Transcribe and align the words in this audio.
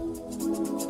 Música 0.00 0.89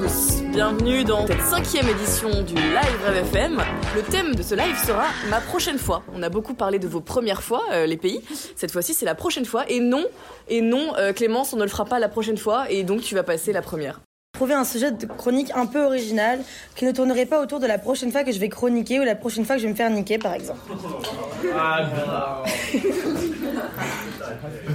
tous. 0.00 0.42
Bienvenue 0.52 1.04
dans 1.04 1.26
cette 1.26 1.42
cinquième 1.42 1.88
édition 1.88 2.28
du 2.42 2.54
Live 2.54 3.00
Rêve 3.04 3.16
FM. 3.16 3.62
Le 3.94 4.02
thème 4.02 4.34
de 4.34 4.42
ce 4.42 4.54
live 4.54 4.76
sera 4.76 5.04
ma 5.28 5.40
prochaine 5.40 5.78
fois. 5.78 6.02
On 6.14 6.22
a 6.22 6.28
beaucoup 6.28 6.54
parlé 6.54 6.78
de 6.78 6.88
vos 6.88 7.00
premières 7.00 7.42
fois, 7.42 7.62
euh, 7.72 7.86
les 7.86 7.96
pays. 7.96 8.22
Cette 8.56 8.70
fois-ci, 8.70 8.94
c'est 8.94 9.04
la 9.04 9.14
prochaine 9.14 9.44
fois. 9.44 9.64
Et 9.68 9.80
non, 9.80 10.04
et 10.48 10.62
non, 10.62 10.94
euh, 10.96 11.12
Clémence, 11.12 11.52
on 11.52 11.56
ne 11.56 11.64
le 11.64 11.68
fera 11.68 11.84
pas 11.84 11.98
la 11.98 12.08
prochaine 12.08 12.38
fois. 12.38 12.70
Et 12.70 12.82
donc, 12.82 13.02
tu 13.02 13.14
vas 13.14 13.22
passer 13.22 13.52
la 13.52 13.62
première. 13.62 14.00
Trouver 14.32 14.54
un 14.54 14.64
sujet 14.64 14.90
de 14.90 15.06
chronique 15.06 15.50
un 15.54 15.66
peu 15.66 15.84
original 15.84 16.40
qui 16.76 16.86
ne 16.86 16.92
tournerait 16.92 17.26
pas 17.26 17.42
autour 17.42 17.60
de 17.60 17.66
la 17.66 17.78
prochaine 17.78 18.10
fois 18.10 18.24
que 18.24 18.32
je 18.32 18.38
vais 18.38 18.48
chroniquer 18.48 19.00
ou 19.00 19.04
la 19.04 19.16
prochaine 19.16 19.44
fois 19.44 19.56
que 19.56 19.62
je 19.62 19.66
vais 19.66 19.72
me 19.72 19.76
faire 19.76 19.90
niquer, 19.90 20.18
par 20.18 20.32
exemple. 20.32 20.60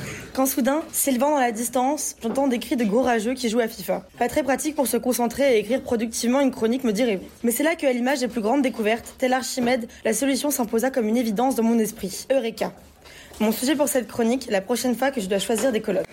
Quand 0.35 0.45
soudain, 0.45 0.81
s'élevant 0.91 1.31
dans 1.31 1.39
la 1.39 1.53
distance, 1.53 2.17
j'entends 2.21 2.49
des 2.49 2.59
cris 2.59 2.76
de 2.76 2.84
gros 2.84 3.02
rageux 3.02 3.35
qui 3.35 3.48
jouent 3.48 3.62
à 3.62 3.70
FIFA. 3.70 4.03
Pas 4.20 4.27
très 4.27 4.43
pratique 4.43 4.76
pour 4.76 4.85
se 4.85 4.98
concentrer 4.98 5.55
et 5.55 5.59
écrire 5.59 5.81
productivement 5.81 6.41
une 6.41 6.52
chronique, 6.52 6.84
me 6.84 6.91
direz-vous. 6.91 7.23
Mais 7.43 7.52
c'est 7.52 7.63
là 7.63 7.76
qu'à 7.76 7.93
l'image 7.93 8.20
des 8.20 8.27
plus 8.27 8.41
grandes 8.41 8.62
découvertes, 8.62 9.16
tel 9.17 9.31
Archimède, 9.31 9.88
la 10.03 10.13
solution 10.13 10.52
s'imposa 10.52 10.91
comme 10.91 11.07
une 11.07 11.16
évidence 11.16 11.55
dans 11.55 11.63
mon 11.63 11.79
esprit. 11.79 12.27
Eureka. 12.29 12.73
Mon 13.40 13.53
sujet 13.53 13.77
pour 13.77 13.88
cette 13.88 14.09
chronique, 14.09 14.48
la 14.49 14.59
prochaine 14.59 14.93
fois 14.93 15.09
que 15.09 15.21
je 15.21 15.27
dois 15.27 15.40
choisir 15.40 15.71
des 15.71 15.79
colloques. 15.79 16.05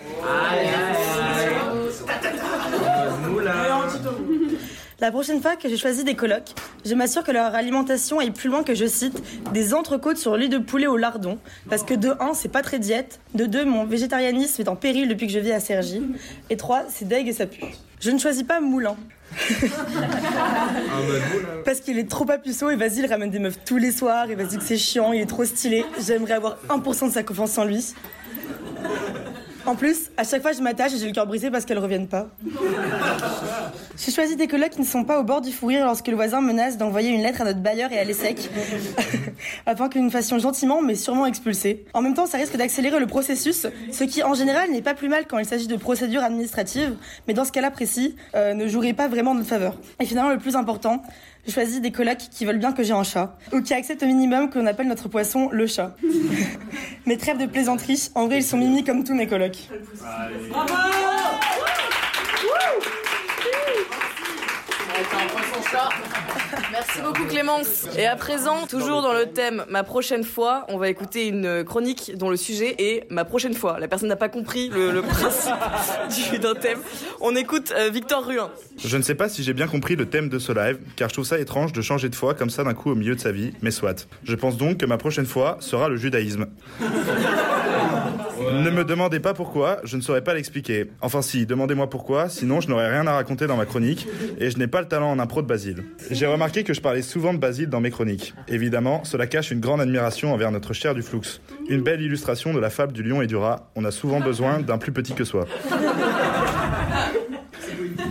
La 5.01 5.11
prochaine 5.11 5.41
fois 5.41 5.57
que 5.57 5.67
je 5.67 5.75
choisis 5.75 6.05
des 6.05 6.15
colocs, 6.15 6.53
je 6.85 6.95
m'assure 6.95 7.23
que 7.23 7.31
leur 7.31 7.55
alimentation 7.55 8.19
est 8.21 8.31
plus 8.31 8.49
loin 8.49 8.63
que 8.63 8.75
je 8.75 8.85
cite 8.85 9.21
des 9.53 9.73
entrecôtes 9.73 10.17
sur 10.17 10.35
l'huile 10.37 10.49
de 10.49 10.57
poulet 10.57 10.87
au 10.87 10.97
lardon. 10.97 11.39
Parce 11.69 11.83
que 11.83 11.93
de 11.93 12.13
1, 12.19 12.33
c'est 12.33 12.49
pas 12.49 12.61
très 12.61 12.79
diète. 12.79 13.19
De 13.33 13.45
2, 13.45 13.65
mon 13.65 13.85
végétarianisme 13.85 14.61
est 14.61 14.67
en 14.67 14.75
péril 14.75 15.07
depuis 15.07 15.27
que 15.27 15.33
je 15.33 15.39
vis 15.39 15.51
à 15.51 15.59
Cergy. 15.59 16.01
Et 16.49 16.57
3, 16.57 16.85
c'est 16.89 17.07
deg 17.07 17.27
et 17.27 17.33
ça 17.33 17.45
pue. 17.45 17.63
Je 17.99 18.11
ne 18.11 18.17
choisis 18.19 18.43
pas 18.43 18.59
Moulin. 18.59 18.97
Parce 21.65 21.79
qu'il 21.79 21.97
est 21.97 22.09
trop 22.09 22.25
papuceau 22.25 22.69
et 22.69 22.75
vas-y, 22.75 22.99
il 22.99 23.05
ramène 23.05 23.31
des 23.31 23.39
meufs 23.39 23.63
tous 23.65 23.77
les 23.77 23.91
soirs 23.91 24.29
et 24.29 24.35
vas-y 24.35 24.57
que 24.57 24.63
c'est 24.63 24.77
chiant, 24.77 25.13
il 25.13 25.21
est 25.21 25.25
trop 25.25 25.45
stylé. 25.45 25.85
J'aimerais 26.05 26.33
avoir 26.33 26.57
1% 26.69 27.07
de 27.07 27.13
sa 27.13 27.23
confiance 27.23 27.57
en 27.57 27.63
lui. 27.65 27.93
En 29.65 29.75
plus, 29.75 30.11
à 30.17 30.23
chaque 30.25 30.41
fois, 30.41 30.51
je 30.51 30.61
m'attache 30.61 30.93
et 30.93 30.97
j'ai 30.97 31.07
le 31.07 31.13
cœur 31.13 31.25
brisé 31.25 31.49
parce 31.49 31.63
qu'elles 31.63 31.79
reviennent 31.79 32.07
pas. 32.07 32.27
J'ai 33.97 34.11
choisi 34.11 34.35
des 34.35 34.47
colocs 34.47 34.71
qui 34.71 34.81
ne 34.81 34.85
sont 34.85 35.05
pas 35.05 35.19
au 35.19 35.23
bord 35.23 35.39
du 35.39 35.51
fou 35.51 35.67
rire 35.67 35.85
lorsque 35.85 36.07
le 36.07 36.15
voisin 36.15 36.41
menace 36.41 36.77
d'envoyer 36.77 37.09
une 37.09 37.21
lettre 37.21 37.41
à 37.41 37.45
notre 37.45 37.59
bailleur 37.59 37.91
et 37.91 37.99
à 37.99 38.03
l'ESSEC, 38.03 38.49
afin 39.65 39.87
que 39.87 39.99
nous 39.99 40.09
fassions 40.09 40.37
gentiment 40.39 40.81
mais 40.81 40.95
sûrement 40.95 41.25
expulser. 41.25 41.85
En 41.93 42.01
même 42.01 42.13
temps, 42.13 42.25
ça 42.25 42.37
risque 42.37 42.57
d'accélérer 42.57 42.99
le 42.99 43.07
processus, 43.07 43.67
ce 43.91 44.03
qui 44.03 44.21
en 44.23 44.33
général 44.33 44.69
n'est 44.71 44.81
pas 44.81 44.95
plus 44.95 45.09
mal 45.09 45.25
quand 45.27 45.37
il 45.37 45.45
s'agit 45.45 45.67
de 45.67 45.77
procédures 45.77 46.23
administratives, 46.23 46.95
mais 47.27 47.33
dans 47.33 47.45
ce 47.45 47.51
cas-là 47.51 47.71
précis, 47.71 48.15
euh, 48.35 48.53
ne 48.53 48.67
jouerait 48.67 48.93
pas 48.93 49.07
vraiment 49.07 49.31
en 49.31 49.35
notre 49.35 49.47
faveur. 49.47 49.77
Et 50.01 50.05
finalement, 50.05 50.31
le 50.31 50.39
plus 50.39 50.55
important, 50.55 51.01
j'ai 51.45 51.51
choisi 51.51 51.81
des 51.81 51.91
colocs 51.91 52.17
qui 52.31 52.45
veulent 52.45 52.59
bien 52.59 52.71
que 52.71 52.83
j'ai 52.83 52.93
un 52.93 53.03
chat, 53.03 53.37
ou 53.51 53.61
qui 53.61 53.73
acceptent 53.73 54.03
au 54.03 54.07
minimum 54.07 54.49
qu'on 54.49 54.65
appelle 54.65 54.87
notre 54.87 55.09
poisson 55.09 55.49
le 55.51 55.67
chat. 55.67 55.95
Mais 57.05 57.17
trêve 57.17 57.37
de 57.37 57.45
plaisanterie, 57.45 58.09
en 58.15 58.27
vrai 58.27 58.37
ils 58.37 58.43
sont 58.43 58.57
mimi 58.57 58.83
comme 58.83 59.03
tous 59.03 59.13
mes 59.13 59.27
colocs. 59.27 59.69
Merci 66.71 67.01
beaucoup 67.01 67.25
Clémence. 67.25 67.87
Et 67.97 68.05
à 68.05 68.15
présent, 68.15 68.67
toujours 68.67 69.01
dans 69.01 69.13
le 69.13 69.25
thème 69.27 69.63
ma 69.69 69.83
prochaine 69.83 70.23
fois, 70.23 70.65
on 70.69 70.77
va 70.77 70.89
écouter 70.89 71.27
une 71.27 71.63
chronique 71.63 72.11
dont 72.17 72.29
le 72.29 72.37
sujet 72.37 72.75
est 72.79 73.05
ma 73.11 73.25
prochaine 73.25 73.53
fois. 73.53 73.79
La 73.79 73.87
personne 73.87 74.09
n'a 74.09 74.15
pas 74.15 74.29
compris 74.29 74.69
le, 74.69 74.91
le 74.91 75.01
principe 75.01 75.53
du- 76.31 76.39
d'un 76.39 76.53
thème. 76.55 76.79
On 77.21 77.35
écoute 77.35 77.73
euh, 77.75 77.89
Victor 77.89 78.25
Ruin. 78.25 78.49
Je 78.83 78.97
ne 78.97 79.01
sais 79.01 79.15
pas 79.15 79.29
si 79.29 79.43
j'ai 79.43 79.53
bien 79.53 79.67
compris 79.67 79.95
le 79.95 80.05
thème 80.07 80.29
de 80.29 80.39
ce 80.39 80.51
live, 80.51 80.77
car 80.95 81.09
je 81.09 81.13
trouve 81.13 81.25
ça 81.25 81.39
étrange 81.39 81.73
de 81.73 81.81
changer 81.81 82.09
de 82.09 82.15
foi 82.15 82.33
comme 82.33 82.49
ça 82.49 82.63
d'un 82.63 82.73
coup 82.73 82.91
au 82.91 82.95
milieu 82.95 83.15
de 83.15 83.19
sa 83.21 83.31
vie, 83.31 83.53
mais 83.61 83.71
soit. 83.71 84.07
Je 84.23 84.35
pense 84.35 84.57
donc 84.57 84.77
que 84.77 84.85
ma 84.85 84.97
prochaine 84.97 85.25
fois 85.25 85.57
sera 85.59 85.89
le 85.89 85.97
judaïsme. 85.97 86.45
Ne 88.61 88.69
me 88.69 88.83
demandez 88.83 89.19
pas 89.19 89.33
pourquoi, 89.33 89.79
je 89.83 89.97
ne 89.97 90.01
saurais 90.01 90.23
pas 90.23 90.35
l'expliquer. 90.35 90.91
Enfin 91.01 91.23
si, 91.23 91.45
demandez-moi 91.45 91.89
pourquoi, 91.89 92.29
sinon 92.29 92.61
je 92.61 92.69
n'aurais 92.69 92.91
rien 92.91 93.07
à 93.07 93.13
raconter 93.13 93.47
dans 93.47 93.57
ma 93.57 93.65
chronique, 93.65 94.07
et 94.39 94.51
je 94.51 94.57
n'ai 94.57 94.67
pas 94.67 94.81
le 94.81 94.87
talent 94.87 95.11
en 95.11 95.19
impro 95.19 95.41
de 95.41 95.47
Basile. 95.47 95.83
J'ai 96.11 96.27
remarqué 96.27 96.63
que 96.63 96.73
je 96.73 96.81
parlais 96.81 97.01
souvent 97.01 97.33
de 97.33 97.39
Basile 97.39 97.69
dans 97.69 97.81
mes 97.81 97.91
chroniques. 97.91 98.33
Évidemment, 98.47 99.03
cela 99.03 99.27
cache 99.27 99.51
une 99.51 99.59
grande 99.59 99.81
admiration 99.81 100.33
envers 100.33 100.51
notre 100.51 100.73
cher 100.73 100.93
du 100.93 101.01
Flux. 101.01 101.41
Une 101.67 101.81
belle 101.81 102.01
illustration 102.01 102.53
de 102.53 102.59
la 102.59 102.69
fable 102.69 102.93
du 102.93 103.03
lion 103.03 103.21
et 103.21 103.27
du 103.27 103.35
rat, 103.35 103.71
on 103.75 103.85
a 103.85 103.91
souvent 103.91 104.19
besoin 104.19 104.59
d'un 104.59 104.77
plus 104.77 104.91
petit 104.91 105.13
que 105.13 105.23
soi. 105.23 105.45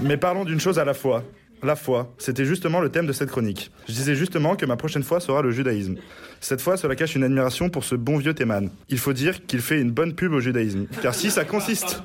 Mais 0.02 0.16
parlons 0.16 0.44
d'une 0.44 0.60
chose 0.60 0.78
à 0.78 0.84
la 0.84 0.94
fois. 0.94 1.22
La 1.64 1.76
foi, 1.76 2.12
c'était 2.18 2.44
justement 2.44 2.80
le 2.80 2.88
thème 2.88 3.06
de 3.06 3.12
cette 3.12 3.30
chronique. 3.30 3.70
Je 3.86 3.92
disais 3.92 4.16
justement 4.16 4.56
que 4.56 4.66
ma 4.66 4.76
prochaine 4.76 5.04
fois 5.04 5.20
sera 5.20 5.42
le 5.42 5.52
judaïsme. 5.52 5.94
Cette 6.40 6.60
fois, 6.60 6.76
cela 6.76 6.96
cache 6.96 7.14
une 7.14 7.22
admiration 7.22 7.68
pour 7.68 7.84
ce 7.84 7.94
bon 7.94 8.18
vieux 8.18 8.34
Théman. 8.34 8.68
Il 8.88 8.98
faut 8.98 9.12
dire 9.12 9.46
qu'il 9.46 9.60
fait 9.60 9.80
une 9.80 9.92
bonne 9.92 10.14
pub 10.14 10.32
au 10.32 10.40
judaïsme. 10.40 10.86
Car 11.02 11.14
si 11.14 11.30
ça 11.30 11.44
consiste... 11.44 12.02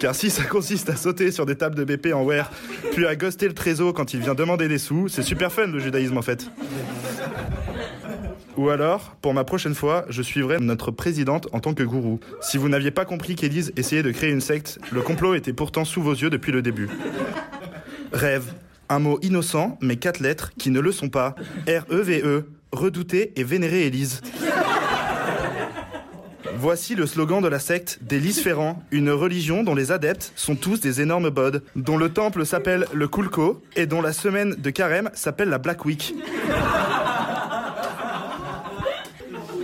Car 0.00 0.14
si 0.16 0.30
ça 0.30 0.42
consiste 0.42 0.90
à 0.90 0.96
sauter 0.96 1.30
sur 1.30 1.46
des 1.46 1.54
tables 1.54 1.76
de 1.76 1.84
BP 1.84 2.12
en 2.12 2.24
wear, 2.24 2.50
puis 2.92 3.06
à 3.06 3.14
ghoster 3.14 3.46
le 3.46 3.54
trésor 3.54 3.94
quand 3.94 4.12
il 4.12 4.20
vient 4.20 4.34
demander 4.34 4.68
des 4.68 4.78
sous, 4.78 5.08
c'est 5.08 5.22
super 5.22 5.52
fun 5.52 5.68
le 5.68 5.78
judaïsme 5.78 6.18
en 6.18 6.22
fait. 6.22 6.50
Ou 8.56 8.68
alors, 8.68 9.16
pour 9.22 9.32
ma 9.32 9.44
prochaine 9.44 9.74
fois, 9.74 10.04
je 10.08 10.22
suivrai 10.22 10.58
notre 10.58 10.90
présidente 10.90 11.48
en 11.52 11.60
tant 11.60 11.72
que 11.72 11.82
gourou. 11.82 12.20
Si 12.40 12.58
vous 12.58 12.68
n'aviez 12.68 12.90
pas 12.90 13.04
compris 13.04 13.36
qu'Élise 13.36 13.72
essayait 13.76 14.02
de 14.02 14.10
créer 14.10 14.30
une 14.30 14.40
secte, 14.40 14.78
le 14.92 15.02
complot 15.02 15.34
était 15.34 15.52
pourtant 15.52 15.84
sous 15.84 16.02
vos 16.02 16.14
yeux 16.14 16.30
depuis 16.30 16.52
le 16.52 16.62
début. 16.62 16.88
Rêve. 18.12 18.52
Un 18.88 19.00
mot 19.00 19.18
innocent, 19.22 19.78
mais 19.80 19.96
quatre 19.96 20.20
lettres 20.20 20.52
qui 20.58 20.70
ne 20.70 20.80
le 20.80 20.92
sont 20.92 21.08
pas. 21.08 21.34
R-E-V-E. 21.66 22.44
Redouter 22.72 23.32
et 23.36 23.44
vénérer 23.44 23.86
Élise. 23.86 24.20
Voici 26.58 26.94
le 26.94 27.06
slogan 27.06 27.42
de 27.42 27.48
la 27.48 27.58
secte 27.58 27.98
d'Élise 28.00 28.40
Ferrand, 28.40 28.82
une 28.90 29.10
religion 29.10 29.62
dont 29.62 29.74
les 29.74 29.92
adeptes 29.92 30.32
sont 30.36 30.56
tous 30.56 30.80
des 30.80 31.02
énormes 31.02 31.28
bods, 31.28 31.60
dont 31.74 31.98
le 31.98 32.08
temple 32.08 32.46
s'appelle 32.46 32.86
le 32.94 33.08
Kulko 33.08 33.62
et 33.76 33.86
dont 33.86 34.00
la 34.00 34.12
semaine 34.12 34.54
de 34.56 34.70
carême 34.70 35.10
s'appelle 35.12 35.50
la 35.50 35.58
Black 35.58 35.84
Week. 35.84 36.14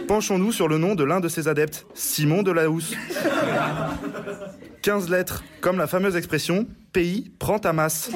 Penchons-nous 0.07 0.53
sur 0.53 0.69
le 0.69 0.77
nom 0.77 0.95
de 0.95 1.05
l'un 1.05 1.21
de 1.21 1.29
ces 1.29 1.49
adeptes, 1.49 1.87
Simon 1.95 2.43
de 2.43 2.53
la 2.53 2.69
Housse. 2.69 2.95
15 4.83 5.11
lettres, 5.11 5.45
comme 5.61 5.79
la 5.79 5.87
fameuse 5.87 6.17
expression 6.17 6.67
pays 6.93 7.31
prend 7.39 7.61
ta 7.61 7.73
masse. 7.73 8.11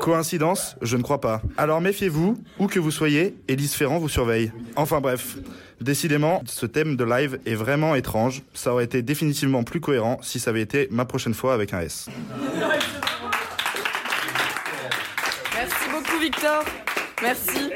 Coïncidence 0.00 0.76
Je 0.82 0.96
ne 0.96 1.02
crois 1.02 1.20
pas. 1.20 1.40
Alors 1.56 1.80
méfiez-vous, 1.80 2.36
où 2.58 2.66
que 2.66 2.80
vous 2.80 2.90
soyez, 2.90 3.36
Élise 3.46 3.74
Ferrand 3.74 3.98
vous 3.98 4.08
surveille. 4.08 4.50
Enfin 4.74 5.00
bref, 5.00 5.36
décidément, 5.80 6.42
ce 6.46 6.66
thème 6.66 6.96
de 6.96 7.04
live 7.04 7.38
est 7.46 7.54
vraiment 7.54 7.94
étrange. 7.94 8.42
Ça 8.54 8.72
aurait 8.72 8.84
été 8.84 9.02
définitivement 9.02 9.62
plus 9.62 9.80
cohérent 9.80 10.18
si 10.22 10.40
ça 10.40 10.50
avait 10.50 10.62
été 10.62 10.88
ma 10.90 11.04
prochaine 11.04 11.34
fois 11.34 11.54
avec 11.54 11.72
un 11.72 11.80
S. 11.80 12.08
Merci 15.54 15.90
beaucoup 15.92 16.18
Victor. 16.20 16.64
Merci. 17.22 17.70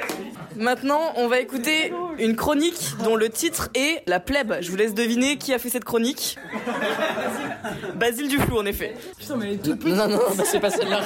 Maintenant, 0.57 1.13
on 1.17 1.29
va 1.29 1.41
écouter 1.41 1.93
une 2.19 2.37
chronique 2.37 2.95
dont 3.05 3.17
le 3.17 3.29
titre 3.31 3.71
est 3.75 4.03
La 4.07 4.21
plèbe. 4.21 4.57
Je 4.61 4.71
vous 4.71 4.77
laisse 4.77 4.95
deviner 4.95 5.37
qui 5.37 5.53
a 5.53 5.59
fait 5.59 5.71
cette 5.71 5.85
chronique. 5.85 6.37
Basile 7.95 8.29
Duflou, 8.29 8.59
en 8.59 8.67
effet. 8.67 8.95
Non, 9.31 10.09
non, 10.09 10.09
non, 10.09 10.19
bah, 10.37 10.45
c'est 10.45 10.61
pas 10.61 10.71
celle-là. 10.71 11.01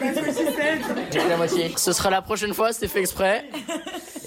J'ai 1.10 1.28
la 1.28 1.36
moitié. 1.36 1.72
Ce 1.76 1.92
sera 1.92 2.10
la 2.10 2.22
prochaine 2.22 2.54
fois, 2.54 2.72
c'était 2.72 2.88
fait 2.88 3.00
exprès. 3.00 3.44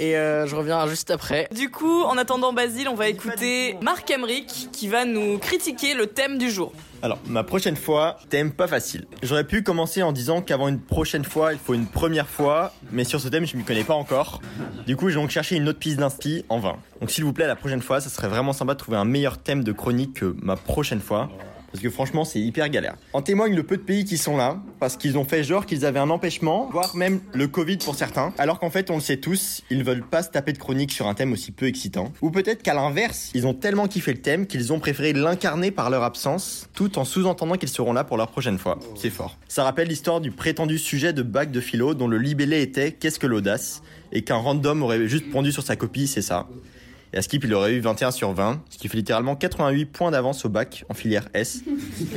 Et 0.01 0.17
euh, 0.17 0.47
je 0.47 0.55
reviens 0.55 0.87
juste 0.87 1.11
après. 1.11 1.47
Du 1.55 1.69
coup, 1.69 2.01
en 2.01 2.17
attendant 2.17 2.53
Basile, 2.53 2.89
on 2.89 2.95
va 2.95 3.07
écouter 3.07 3.77
Marc 3.83 4.09
Emric 4.09 4.69
qui 4.71 4.87
va 4.87 5.05
nous 5.05 5.37
critiquer 5.37 5.93
le 5.93 6.07
thème 6.07 6.39
du 6.39 6.49
jour. 6.49 6.73
Alors, 7.03 7.19
ma 7.27 7.43
prochaine 7.43 7.75
fois, 7.75 8.17
thème 8.31 8.51
pas 8.51 8.67
facile. 8.67 9.05
J'aurais 9.21 9.43
pu 9.43 9.61
commencer 9.61 10.01
en 10.01 10.11
disant 10.11 10.41
qu'avant 10.41 10.69
une 10.69 10.79
prochaine 10.79 11.23
fois, 11.23 11.53
il 11.53 11.59
faut 11.59 11.75
une 11.75 11.85
première 11.85 12.27
fois, 12.27 12.73
mais 12.91 13.03
sur 13.03 13.21
ce 13.21 13.27
thème, 13.27 13.45
je 13.45 13.55
m'y 13.55 13.63
connais 13.63 13.83
pas 13.83 13.93
encore. 13.93 14.41
Du 14.87 14.95
coup, 14.95 15.09
j'ai 15.09 15.15
donc 15.15 15.29
cherché 15.29 15.55
une 15.55 15.69
autre 15.69 15.77
piste 15.77 15.97
d'inspi 15.97 16.45
en 16.49 16.57
vain. 16.57 16.77
Donc, 16.99 17.11
s'il 17.11 17.23
vous 17.23 17.33
plaît, 17.33 17.45
la 17.45 17.55
prochaine 17.55 17.83
fois, 17.83 18.01
ça 18.01 18.09
serait 18.09 18.27
vraiment 18.27 18.53
sympa 18.53 18.73
de 18.73 18.79
trouver 18.79 18.97
un 18.97 19.05
meilleur 19.05 19.37
thème 19.37 19.63
de 19.63 19.71
chronique 19.71 20.15
que 20.15 20.35
ma 20.41 20.55
prochaine 20.55 20.99
fois. 20.99 21.29
Parce 21.71 21.81
que 21.81 21.89
franchement, 21.89 22.25
c'est 22.25 22.39
hyper 22.39 22.69
galère. 22.69 22.95
En 23.13 23.21
témoigne 23.21 23.55
le 23.55 23.63
peu 23.63 23.77
de 23.77 23.81
pays 23.81 24.03
qui 24.03 24.17
sont 24.17 24.35
là, 24.35 24.61
parce 24.79 24.97
qu'ils 24.97 25.17
ont 25.17 25.23
fait 25.23 25.43
genre 25.43 25.65
qu'ils 25.65 25.85
avaient 25.85 25.99
un 25.99 26.09
empêchement, 26.09 26.69
voire 26.71 26.95
même 26.95 27.21
le 27.33 27.47
Covid 27.47 27.77
pour 27.77 27.95
certains, 27.95 28.33
alors 28.37 28.59
qu'en 28.59 28.69
fait, 28.69 28.89
on 28.91 28.95
le 28.95 29.01
sait 29.01 29.17
tous, 29.17 29.61
ils 29.69 29.77
ne 29.77 29.83
veulent 29.83 30.03
pas 30.05 30.21
se 30.23 30.29
taper 30.29 30.51
de 30.53 30.57
chronique 30.57 30.91
sur 30.91 31.07
un 31.07 31.13
thème 31.13 31.31
aussi 31.31 31.51
peu 31.51 31.67
excitant. 31.67 32.11
Ou 32.21 32.29
peut-être 32.29 32.61
qu'à 32.61 32.73
l'inverse, 32.73 33.31
ils 33.33 33.47
ont 33.47 33.53
tellement 33.53 33.87
kiffé 33.87 34.11
le 34.13 34.21
thème 34.21 34.47
qu'ils 34.47 34.73
ont 34.73 34.79
préféré 34.79 35.13
l'incarner 35.13 35.71
par 35.71 35.89
leur 35.89 36.03
absence, 36.03 36.67
tout 36.73 36.99
en 36.99 37.05
sous-entendant 37.05 37.55
qu'ils 37.55 37.69
seront 37.69 37.93
là 37.93 38.03
pour 38.03 38.17
leur 38.17 38.27
prochaine 38.29 38.57
fois. 38.57 38.77
C'est 38.95 39.09
fort. 39.09 39.37
Ça 39.47 39.63
rappelle 39.63 39.87
l'histoire 39.87 40.19
du 40.21 40.31
prétendu 40.31 40.77
sujet 40.77 41.13
de 41.13 41.23
bac 41.23 41.51
de 41.51 41.61
philo 41.61 41.93
dont 41.93 42.07
le 42.07 42.17
libellé 42.17 42.61
était 42.61 42.91
Qu'est-ce 42.91 43.19
que 43.19 43.27
l'audace? 43.27 43.81
et 44.13 44.23
qu'un 44.23 44.35
random 44.35 44.83
aurait 44.83 45.07
juste 45.07 45.29
pondu 45.31 45.53
sur 45.53 45.63
sa 45.63 45.77
copie, 45.77 46.05
c'est 46.05 46.21
ça. 46.21 46.47
Et 47.13 47.17
à 47.17 47.21
Skip, 47.21 47.43
il 47.43 47.53
aurait 47.53 47.73
eu 47.73 47.79
21 47.81 48.11
sur 48.11 48.31
20, 48.31 48.61
ce 48.69 48.77
qui 48.77 48.87
fait 48.87 48.95
littéralement 48.97 49.35
88 49.35 49.85
points 49.85 50.11
d'avance 50.11 50.45
au 50.45 50.49
bac 50.49 50.85
en 50.89 50.93
filière 50.93 51.27
S 51.33 51.59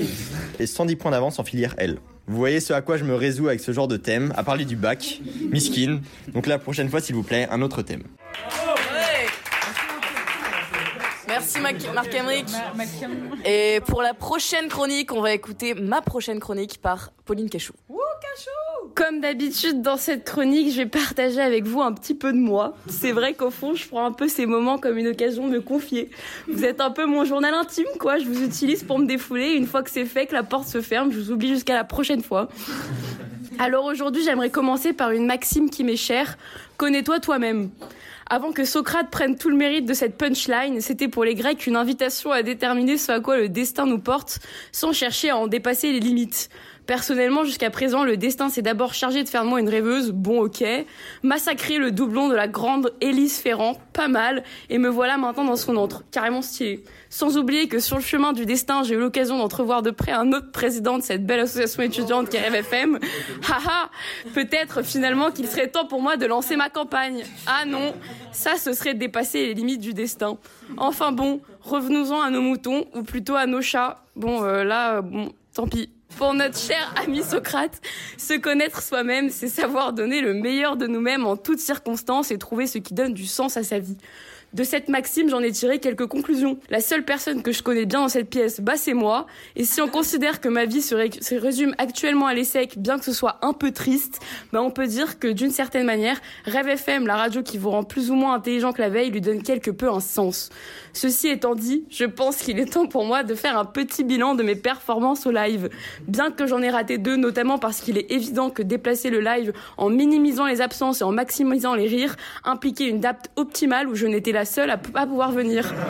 et 0.60 0.66
110 0.66 0.96
points 0.96 1.10
d'avance 1.10 1.38
en 1.38 1.44
filière 1.44 1.74
L. 1.78 1.98
Vous 2.26 2.36
voyez 2.36 2.60
ce 2.60 2.72
à 2.72 2.80
quoi 2.80 2.96
je 2.96 3.04
me 3.04 3.14
résous 3.14 3.48
avec 3.48 3.60
ce 3.60 3.72
genre 3.72 3.88
de 3.88 3.96
thème, 3.96 4.32
à 4.36 4.44
parler 4.44 4.64
du 4.64 4.76
bac, 4.76 5.20
miskin. 5.50 6.00
Donc 6.28 6.46
la 6.46 6.58
prochaine 6.58 6.88
fois, 6.88 7.00
s'il 7.00 7.14
vous 7.16 7.22
plaît, 7.24 7.46
un 7.50 7.60
autre 7.60 7.82
thème. 7.82 8.04
Merci 11.26 11.58
Mac- 11.60 11.92
Marc-Emerick. 11.92 12.46
Et 13.44 13.80
pour 13.86 14.00
la 14.00 14.14
prochaine 14.14 14.68
chronique, 14.68 15.12
on 15.12 15.20
va 15.20 15.32
écouter 15.32 15.74
ma 15.74 16.00
prochaine 16.00 16.38
chronique 16.38 16.80
par 16.80 17.10
Pauline 17.24 17.50
Cachou. 17.50 17.72
Comme 18.94 19.20
d'habitude 19.20 19.82
dans 19.82 19.96
cette 19.96 20.24
chronique, 20.24 20.70
je 20.70 20.78
vais 20.78 20.86
partager 20.86 21.40
avec 21.40 21.64
vous 21.64 21.82
un 21.82 21.92
petit 21.92 22.14
peu 22.14 22.32
de 22.32 22.38
moi. 22.38 22.76
C'est 22.88 23.12
vrai 23.12 23.34
qu'au 23.34 23.50
fond, 23.50 23.74
je 23.74 23.88
prends 23.88 24.04
un 24.04 24.12
peu 24.12 24.28
ces 24.28 24.46
moments 24.46 24.78
comme 24.78 24.98
une 24.98 25.08
occasion 25.08 25.48
de 25.48 25.52
me 25.52 25.60
confier. 25.60 26.10
Vous 26.48 26.64
êtes 26.64 26.80
un 26.80 26.90
peu 26.90 27.06
mon 27.06 27.24
journal 27.24 27.54
intime, 27.54 27.86
quoi. 27.98 28.18
Je 28.18 28.26
vous 28.26 28.44
utilise 28.44 28.84
pour 28.84 28.98
me 28.98 29.06
défouler. 29.06 29.52
Une 29.52 29.66
fois 29.66 29.82
que 29.82 29.90
c'est 29.90 30.04
fait, 30.04 30.26
que 30.26 30.34
la 30.34 30.42
porte 30.42 30.68
se 30.68 30.80
ferme, 30.80 31.10
je 31.10 31.18
vous 31.18 31.32
oublie 31.32 31.48
jusqu'à 31.48 31.74
la 31.74 31.84
prochaine 31.84 32.22
fois. 32.22 32.48
Alors 33.58 33.84
aujourd'hui, 33.84 34.22
j'aimerais 34.24 34.50
commencer 34.50 34.92
par 34.92 35.10
une 35.10 35.26
maxime 35.26 35.70
qui 35.70 35.84
m'est 35.84 35.96
chère. 35.96 36.36
Connais-toi 36.76 37.20
toi-même. 37.20 37.70
Avant 38.30 38.52
que 38.52 38.64
Socrate 38.64 39.10
prenne 39.10 39.36
tout 39.36 39.50
le 39.50 39.56
mérite 39.56 39.84
de 39.84 39.92
cette 39.92 40.16
punchline, 40.16 40.80
c'était 40.80 41.08
pour 41.08 41.24
les 41.24 41.34
Grecs 41.34 41.66
une 41.66 41.76
invitation 41.76 42.32
à 42.32 42.42
déterminer 42.42 42.96
ce 42.96 43.12
à 43.12 43.20
quoi 43.20 43.36
le 43.36 43.48
destin 43.50 43.84
nous 43.86 43.98
porte, 43.98 44.40
sans 44.72 44.92
chercher 44.92 45.30
à 45.30 45.36
en 45.36 45.46
dépasser 45.46 45.92
les 45.92 46.00
limites. 46.00 46.48
Personnellement, 46.86 47.44
jusqu'à 47.44 47.70
présent, 47.70 48.04
le 48.04 48.18
destin 48.18 48.50
s'est 48.50 48.60
d'abord 48.60 48.92
chargé 48.92 49.22
de 49.22 49.28
faire 49.28 49.44
de 49.44 49.48
moi 49.48 49.58
une 49.58 49.68
rêveuse, 49.68 50.10
bon 50.10 50.42
ok, 50.42 50.62
massacrer 51.22 51.78
le 51.78 51.90
doublon 51.90 52.28
de 52.28 52.34
la 52.34 52.46
grande 52.46 52.92
Élise 53.00 53.38
Ferrand, 53.38 53.78
pas 53.94 54.08
mal, 54.08 54.44
et 54.68 54.76
me 54.76 54.88
voilà 54.88 55.16
maintenant 55.16 55.44
dans 55.44 55.56
son 55.56 55.76
antre, 55.76 56.04
carrément 56.10 56.42
stylé. 56.42 56.84
Sans 57.08 57.38
oublier 57.38 57.68
que 57.68 57.78
sur 57.78 57.96
le 57.96 58.02
chemin 58.02 58.34
du 58.34 58.44
destin, 58.44 58.82
j'ai 58.82 58.96
eu 58.96 58.98
l'occasion 58.98 59.38
d'entrevoir 59.38 59.80
de 59.80 59.90
près 59.90 60.12
un 60.12 60.32
autre 60.32 60.50
président 60.50 60.98
de 60.98 61.02
cette 61.02 61.24
belle 61.24 61.40
association 61.40 61.82
étudiante 61.82 62.28
qu'est 62.28 62.46
RFM. 62.48 62.98
Haha, 63.48 63.90
peut-être 64.34 64.82
finalement 64.82 65.30
qu'il 65.30 65.46
serait 65.46 65.68
temps 65.68 65.86
pour 65.86 66.02
moi 66.02 66.18
de 66.18 66.26
lancer 66.26 66.56
ma 66.56 66.68
campagne. 66.68 67.24
Ah 67.46 67.64
non, 67.64 67.94
ça 68.32 68.56
ce 68.56 68.74
serait 68.74 68.94
dépasser 68.94 69.46
les 69.46 69.54
limites 69.54 69.80
du 69.80 69.94
destin. 69.94 70.36
Enfin 70.76 71.12
bon, 71.12 71.40
revenons-en 71.62 72.20
à 72.20 72.28
nos 72.28 72.42
moutons, 72.42 72.84
ou 72.94 73.04
plutôt 73.04 73.36
à 73.36 73.46
nos 73.46 73.62
chats. 73.62 74.04
Bon, 74.16 74.42
euh, 74.44 74.64
là, 74.64 75.00
bon, 75.00 75.32
tant 75.54 75.66
pis. 75.66 75.93
Pour 76.16 76.32
notre 76.32 76.58
cher 76.58 76.94
ami 76.96 77.22
Socrate, 77.22 77.80
se 78.18 78.38
connaître 78.38 78.82
soi-même, 78.82 79.30
c'est 79.30 79.48
savoir 79.48 79.92
donner 79.92 80.20
le 80.20 80.32
meilleur 80.32 80.76
de 80.76 80.86
nous-mêmes 80.86 81.26
en 81.26 81.36
toutes 81.36 81.58
circonstances 81.58 82.30
et 82.30 82.38
trouver 82.38 82.66
ce 82.66 82.78
qui 82.78 82.94
donne 82.94 83.14
du 83.14 83.26
sens 83.26 83.56
à 83.56 83.64
sa 83.64 83.80
vie. 83.80 83.96
De 84.54 84.62
cette 84.62 84.88
maxime, 84.88 85.28
j'en 85.28 85.40
ai 85.40 85.50
tiré 85.50 85.80
quelques 85.80 86.06
conclusions. 86.06 86.58
La 86.70 86.80
seule 86.80 87.04
personne 87.04 87.42
que 87.42 87.50
je 87.50 87.62
connais 87.62 87.86
bien 87.86 88.00
dans 88.02 88.08
cette 88.08 88.30
pièce, 88.30 88.60
bah 88.60 88.74
c'est 88.76 88.94
moi. 88.94 89.26
Et 89.56 89.64
si 89.64 89.80
on 89.82 89.88
considère 89.88 90.40
que 90.40 90.48
ma 90.48 90.64
vie 90.64 90.80
se, 90.80 90.94
ré- 90.94 91.10
se 91.20 91.34
résume 91.34 91.74
actuellement 91.76 92.26
à 92.28 92.34
l'ESSEC, 92.34 92.78
bien 92.78 92.98
que 92.98 93.04
ce 93.04 93.12
soit 93.12 93.38
un 93.42 93.52
peu 93.52 93.72
triste, 93.72 94.20
bah 94.52 94.62
on 94.62 94.70
peut 94.70 94.86
dire 94.86 95.18
que 95.18 95.26
d'une 95.26 95.50
certaine 95.50 95.84
manière, 95.84 96.20
Rêve 96.44 96.68
FM, 96.68 97.06
la 97.06 97.16
radio 97.16 97.42
qui 97.42 97.58
vous 97.58 97.70
rend 97.70 97.82
plus 97.82 98.12
ou 98.12 98.14
moins 98.14 98.34
intelligent 98.34 98.72
que 98.72 98.80
la 98.80 98.90
veille, 98.90 99.10
lui 99.10 99.20
donne 99.20 99.42
quelque 99.42 99.72
peu 99.72 99.90
un 99.90 99.98
sens. 99.98 100.50
Ceci 100.92 101.26
étant 101.28 101.56
dit, 101.56 101.84
je 101.90 102.04
pense 102.04 102.36
qu'il 102.36 102.60
est 102.60 102.72
temps 102.72 102.86
pour 102.86 103.04
moi 103.04 103.24
de 103.24 103.34
faire 103.34 103.58
un 103.58 103.64
petit 103.64 104.04
bilan 104.04 104.36
de 104.36 104.44
mes 104.44 104.54
performances 104.54 105.26
au 105.26 105.32
live. 105.32 105.68
Bien 106.06 106.30
que 106.30 106.46
j'en 106.46 106.62
ai 106.62 106.70
raté 106.70 106.98
deux, 106.98 107.16
notamment 107.16 107.58
parce 107.58 107.80
qu'il 107.80 107.98
est 107.98 108.12
évident 108.12 108.50
que 108.50 108.62
déplacer 108.62 109.10
le 109.10 109.18
live 109.18 109.52
en 109.78 109.90
minimisant 109.90 110.46
les 110.46 110.60
absences 110.60 111.00
et 111.00 111.04
en 111.04 111.10
maximisant 111.10 111.74
les 111.74 111.88
rires 111.88 112.14
impliquait 112.44 112.86
une 112.88 113.00
date 113.00 113.32
optimale 113.34 113.88
où 113.88 113.96
je 113.96 114.06
n'étais 114.06 114.30
seule 114.44 114.70
à 114.70 114.78
pas 114.78 115.06
pouvoir 115.06 115.32
venir. 115.32 115.72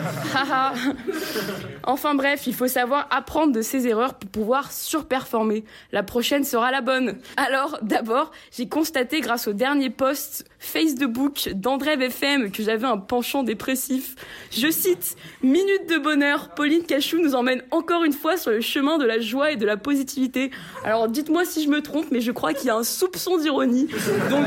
Enfin 1.87 2.15
bref, 2.15 2.47
il 2.47 2.55
faut 2.55 2.67
savoir 2.67 3.07
apprendre 3.11 3.53
de 3.53 3.61
ses 3.61 3.87
erreurs 3.87 4.15
pour 4.15 4.29
pouvoir 4.29 4.71
surperformer. 4.71 5.63
La 5.91 6.01
prochaine 6.01 6.43
sera 6.43 6.71
la 6.71 6.81
bonne. 6.81 7.19
Alors, 7.37 7.77
d'abord, 7.83 8.31
j'ai 8.51 8.67
constaté 8.67 9.21
grâce 9.21 9.47
au 9.47 9.53
dernier 9.53 9.91
post 9.91 10.45
Facebook 10.65 11.49
d'André 11.53 11.93
FM 11.93 12.51
que 12.51 12.63
j'avais 12.63 12.87
un 12.87 12.97
penchant 12.97 13.43
dépressif. 13.43 14.15
Je 14.51 14.69
cite 14.69 15.15
Minute 15.43 15.89
de 15.89 15.97
bonheur, 15.97 16.49
Pauline 16.55 16.83
Cachou 16.83 17.19
nous 17.19 17.35
emmène 17.35 17.61
encore 17.71 18.03
une 18.03 18.13
fois 18.13 18.35
sur 18.35 18.51
le 18.51 18.61
chemin 18.61 18.97
de 18.97 19.05
la 19.05 19.19
joie 19.19 19.51
et 19.51 19.55
de 19.55 19.65
la 19.65 19.77
positivité. 19.77 20.51
Alors 20.83 21.07
dites-moi 21.07 21.45
si 21.45 21.63
je 21.63 21.69
me 21.69 21.81
trompe, 21.81 22.07
mais 22.11 22.19
je 22.19 22.31
crois 22.31 22.53
qu'il 22.53 22.67
y 22.67 22.69
a 22.69 22.75
un 22.75 22.83
soupçon 22.83 23.37
d'ironie. 23.37 23.87
Donc, 24.29 24.45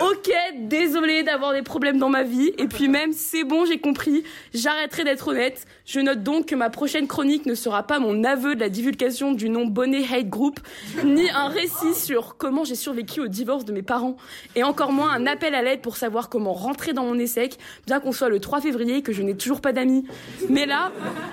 ok, 0.00 0.32
désolé 0.60 1.22
d'avoir 1.22 1.52
des 1.52 1.62
problèmes 1.62 1.98
dans 1.98 2.08
ma 2.08 2.22
vie. 2.22 2.52
Et 2.58 2.66
puis 2.66 2.88
même, 2.88 3.12
c'est 3.12 3.44
bon, 3.44 3.64
j'ai 3.64 3.78
compris. 3.78 4.24
J'arrêterai 4.54 5.04
d'être 5.04 5.28
honnête. 5.28 5.66
Je 5.84 6.00
note 6.00 6.22
donc 6.22 6.46
que 6.46 6.54
ma 6.54 6.70
prochaine 6.70 7.06
chronique 7.06 7.46
ne 7.46 7.54
sera 7.54 7.82
pas 7.82 7.98
mon 7.98 8.24
aveu 8.24 8.54
de 8.54 8.60
la 8.60 8.68
divulgation 8.68 9.32
du 9.32 9.50
nom 9.50 9.66
Bonnet 9.66 10.04
Hate 10.10 10.28
Group, 10.28 10.60
ni 11.04 11.28
un 11.30 11.48
récit 11.48 11.94
sur 11.94 12.36
comment 12.36 12.64
j'ai 12.64 12.74
survécu 12.74 13.20
au 13.20 13.28
divorce 13.28 13.64
de 13.64 13.72
mes 13.72 13.82
parents, 13.82 14.16
et 14.56 14.62
encore 14.62 14.92
moins 14.92 15.10
un 15.10 15.26
appel 15.26 15.49
à 15.54 15.62
l'aide 15.62 15.80
pour 15.80 15.96
savoir 15.96 16.28
comment 16.28 16.52
rentrer 16.52 16.92
dans 16.92 17.04
mon 17.04 17.18
ESSEC, 17.18 17.58
bien 17.86 18.00
qu'on 18.00 18.12
soit 18.12 18.28
le 18.28 18.40
3 18.40 18.60
février 18.60 18.96
et 18.96 19.02
que 19.02 19.12
je 19.12 19.22
n'ai 19.22 19.36
toujours 19.36 19.60
pas 19.60 19.72
d'amis. 19.72 20.04
Mais 20.48 20.66
là, 20.66 20.92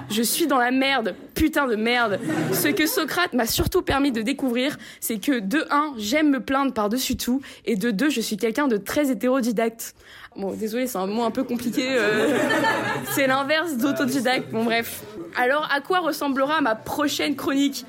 je 0.10 0.22
suis 0.22 0.48
dans 0.48 0.58
la 0.58 0.72
merde, 0.72 1.16
putain 1.36 1.68
de 1.68 1.76
merde. 1.76 2.20
Ce 2.54 2.68
que 2.68 2.86
Socrate 2.86 3.34
m'a 3.34 3.46
surtout 3.46 3.82
permis 3.82 4.12
de 4.12 4.22
découvrir, 4.22 4.78
c'est 5.00 5.18
que 5.20 5.40
de 5.40 5.66
1, 5.70 5.94
j'aime 5.98 6.30
me 6.30 6.40
plaindre 6.40 6.74
par-dessus 6.74 7.18
tout, 7.18 7.42
et 7.66 7.76
de 7.76 7.92
2, 7.92 8.10
je 8.10 8.22
suis 8.22 8.38
quelqu'un 8.38 8.68
de 8.68 8.78
très 8.78 9.12
hétérodidacte. 9.12 9.96
Bon, 10.36 10.54
désolé, 10.54 10.88
c'est 10.88 10.98
un 11.00 11.08
mot 11.08 11.24
un 11.24 11.32
peu 11.32 11.44
compliqué. 11.44 11.84
euh, 11.90 12.38
c'est 13.12 13.28
l'inverse 13.28 13.78
d'autodidacte. 13.78 14.52
Bon, 14.52 14.64
bref. 14.64 15.04
Alors, 15.36 15.68
à 15.72 15.82
quoi 15.82 16.00
ressemblera 16.00 16.62
ma 16.62 16.76
prochaine 16.76 17.36
chronique? 17.36 17.86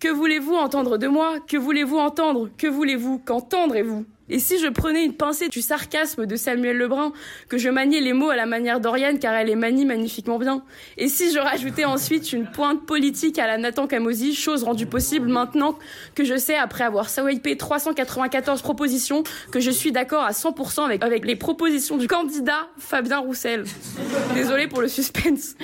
Que 0.00 0.08
voulez-vous 0.08 0.54
entendre 0.54 0.96
de 0.96 1.08
moi? 1.08 1.34
Que 1.46 1.56
voulez-vous 1.56 1.98
entendre? 1.98 2.48
Que 2.56 2.68
voulez-vous 2.68 3.18
Qu'entendrez-vous? 3.24 4.04
Et 4.30 4.38
si 4.38 4.58
je 4.58 4.68
prenais 4.68 5.04
une 5.04 5.14
pincée 5.14 5.48
du 5.48 5.62
sarcasme 5.62 6.26
de 6.26 6.36
Samuel 6.36 6.76
Lebrun, 6.76 7.12
que 7.48 7.58
je 7.58 7.68
maniais 7.68 8.00
les 8.00 8.12
mots 8.12 8.30
à 8.30 8.36
la 8.36 8.46
manière 8.46 8.80
d'Oriane 8.80 9.18
car 9.18 9.34
elle 9.34 9.48
les 9.48 9.56
manie 9.56 9.86
magnifiquement 9.86 10.38
bien 10.38 10.62
Et 10.96 11.08
si 11.08 11.32
je 11.32 11.38
rajoutais 11.38 11.84
ensuite 11.84 12.32
une 12.32 12.46
pointe 12.50 12.84
politique 12.86 13.38
à 13.38 13.46
la 13.46 13.58
Nathan 13.58 13.86
Camosi, 13.86 14.34
chose 14.34 14.64
rendue 14.64 14.86
possible 14.86 15.28
maintenant 15.28 15.78
que 16.14 16.24
je 16.24 16.36
sais, 16.36 16.56
après 16.56 16.84
avoir 16.84 17.08
swipé 17.08 17.56
394 17.56 18.62
propositions, 18.62 19.22
que 19.50 19.60
je 19.60 19.70
suis 19.70 19.92
d'accord 19.92 20.22
à 20.22 20.32
100% 20.32 20.84
avec, 20.84 21.02
avec 21.02 21.24
les 21.24 21.36
propositions 21.36 21.96
du 21.96 22.08
candidat 22.08 22.68
Fabien 22.78 23.18
Roussel. 23.18 23.64
Désolé 24.34 24.66
pour 24.66 24.80
le 24.80 24.88
suspense. 24.88 25.54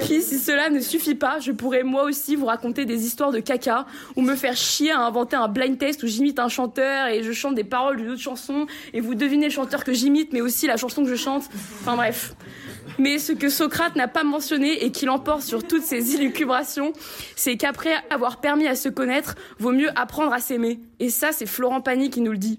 Puis 0.00 0.22
si 0.22 0.38
cela 0.38 0.70
ne 0.70 0.80
suffit 0.80 1.14
pas, 1.14 1.40
je 1.40 1.52
pourrais 1.52 1.82
moi 1.82 2.04
aussi 2.04 2.36
vous 2.36 2.46
raconter 2.46 2.84
des 2.84 3.04
histoires 3.04 3.32
de 3.32 3.40
caca 3.40 3.86
ou 4.16 4.22
me 4.22 4.36
faire 4.36 4.56
chier 4.56 4.92
à 4.92 5.00
inventer 5.00 5.36
un 5.36 5.48
blind 5.48 5.78
test 5.78 6.02
où 6.02 6.06
j'imite 6.06 6.38
un 6.38 6.48
chanteur 6.48 7.08
et 7.08 7.22
je 7.22 7.32
chante 7.32 7.54
des 7.54 7.64
paroles 7.64 8.11
autre 8.12 8.22
chanson 8.22 8.66
et 8.92 9.00
vous 9.00 9.14
devinez 9.14 9.46
le 9.46 9.52
chanteur 9.52 9.84
que 9.84 9.92
j'imite 9.92 10.32
mais 10.32 10.40
aussi 10.40 10.66
la 10.66 10.76
chanson 10.76 11.02
que 11.04 11.10
je 11.10 11.16
chante. 11.16 11.44
Enfin 11.80 11.96
bref. 11.96 12.34
Mais 12.98 13.18
ce 13.18 13.32
que 13.32 13.48
Socrate 13.48 13.96
n'a 13.96 14.08
pas 14.08 14.24
mentionné 14.24 14.84
et 14.84 14.92
qui 14.92 15.06
l'emporte 15.06 15.42
sur 15.42 15.66
toutes 15.66 15.82
ses 15.82 16.14
élucubrations, 16.14 16.92
c'est 17.36 17.56
qu'après 17.56 17.94
avoir 18.10 18.40
permis 18.40 18.66
à 18.66 18.74
se 18.74 18.88
connaître, 18.88 19.34
vaut 19.58 19.72
mieux 19.72 19.90
apprendre 19.98 20.32
à 20.32 20.40
s'aimer. 20.40 20.80
Et 21.00 21.10
ça, 21.10 21.32
c'est 21.32 21.46
Florent 21.46 21.80
Pagny 21.80 22.10
qui 22.10 22.20
nous 22.20 22.32
le 22.32 22.38
dit. 22.38 22.58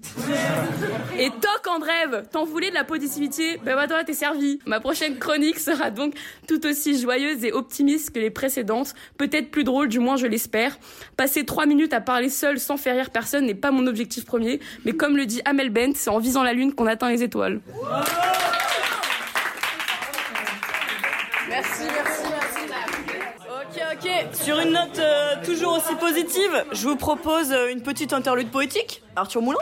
Et 1.18 1.30
toc 1.30 1.66
Andrève, 1.68 2.24
t'en 2.30 2.44
voulais 2.44 2.70
de 2.70 2.74
la 2.74 2.84
positivité? 2.84 3.58
Ben 3.64 3.74
bah 3.74 3.86
toi, 3.86 4.04
t'es 4.04 4.12
servi. 4.12 4.58
Ma 4.66 4.80
prochaine 4.80 5.18
chronique 5.18 5.58
sera 5.58 5.90
donc 5.90 6.14
tout 6.46 6.66
aussi 6.66 7.00
joyeuse 7.00 7.44
et 7.44 7.52
optimiste 7.52 8.10
que 8.10 8.18
les 8.18 8.30
précédentes, 8.30 8.94
peut-être 9.16 9.50
plus 9.50 9.64
drôle, 9.64 9.88
du 9.88 9.98
moins 9.98 10.16
je 10.16 10.26
l'espère. 10.26 10.78
Passer 11.16 11.44
trois 11.44 11.66
minutes 11.66 11.92
à 11.92 12.00
parler 12.00 12.28
seul 12.28 12.58
sans 12.58 12.76
faire 12.76 12.96
rire 12.96 13.10
personne 13.10 13.46
n'est 13.46 13.54
pas 13.54 13.70
mon 13.70 13.86
objectif 13.86 14.24
premier, 14.24 14.60
mais 14.84 14.92
comme 14.92 15.16
le 15.16 15.26
dit 15.26 15.40
Amel 15.44 15.70
Bent, 15.70 15.92
c'est 15.94 16.10
en 16.10 16.18
visant 16.18 16.42
la 16.42 16.52
lune 16.52 16.74
qu'on 16.74 16.86
atteint 16.86 17.08
les 17.08 17.22
étoiles. 17.22 17.60
Merci, 21.80 22.22
merci, 22.30 22.58
merci. 22.68 23.04
Ok, 23.48 23.82
ok. 23.94 24.34
Sur 24.34 24.60
une 24.60 24.70
note 24.72 24.98
euh, 24.98 25.34
toujours 25.44 25.72
aussi 25.76 25.94
positive, 25.96 26.64
je 26.72 26.86
vous 26.86 26.96
propose 26.96 27.52
euh, 27.52 27.72
une 27.72 27.82
petite 27.82 28.12
interlude 28.12 28.50
poétique. 28.50 29.02
Arthur 29.16 29.42
Moulin 29.42 29.58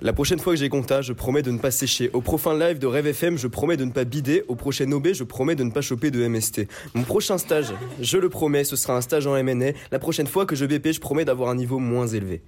La 0.00 0.12
prochaine 0.12 0.38
fois 0.38 0.52
que 0.52 0.60
j'ai 0.60 0.68
compta, 0.68 1.02
je 1.02 1.12
promets 1.12 1.42
de 1.42 1.50
ne 1.50 1.58
pas 1.58 1.72
sécher. 1.72 2.08
Au 2.12 2.20
prochain 2.20 2.56
live 2.56 2.78
de 2.78 2.86
Rêve 2.86 3.08
FM, 3.08 3.36
je 3.36 3.48
promets 3.48 3.76
de 3.76 3.84
ne 3.84 3.90
pas 3.90 4.04
bider. 4.04 4.44
Au 4.46 4.54
prochain 4.54 4.92
OB, 4.92 5.08
je 5.12 5.24
promets 5.24 5.56
de 5.56 5.64
ne 5.64 5.72
pas 5.72 5.80
choper 5.80 6.12
de 6.12 6.24
MST. 6.24 6.68
Mon 6.94 7.02
prochain 7.02 7.36
stage, 7.36 7.72
je 8.00 8.16
le 8.16 8.28
promets, 8.28 8.62
ce 8.62 8.76
sera 8.76 8.96
un 8.96 9.00
stage 9.00 9.26
en 9.26 9.42
MNA. 9.42 9.72
La 9.90 9.98
prochaine 9.98 10.28
fois 10.28 10.46
que 10.46 10.54
je 10.54 10.66
BP, 10.66 10.92
je 10.92 11.00
promets 11.00 11.24
d'avoir 11.24 11.50
un 11.50 11.56
niveau 11.56 11.80
moins 11.80 12.06
élevé. 12.06 12.42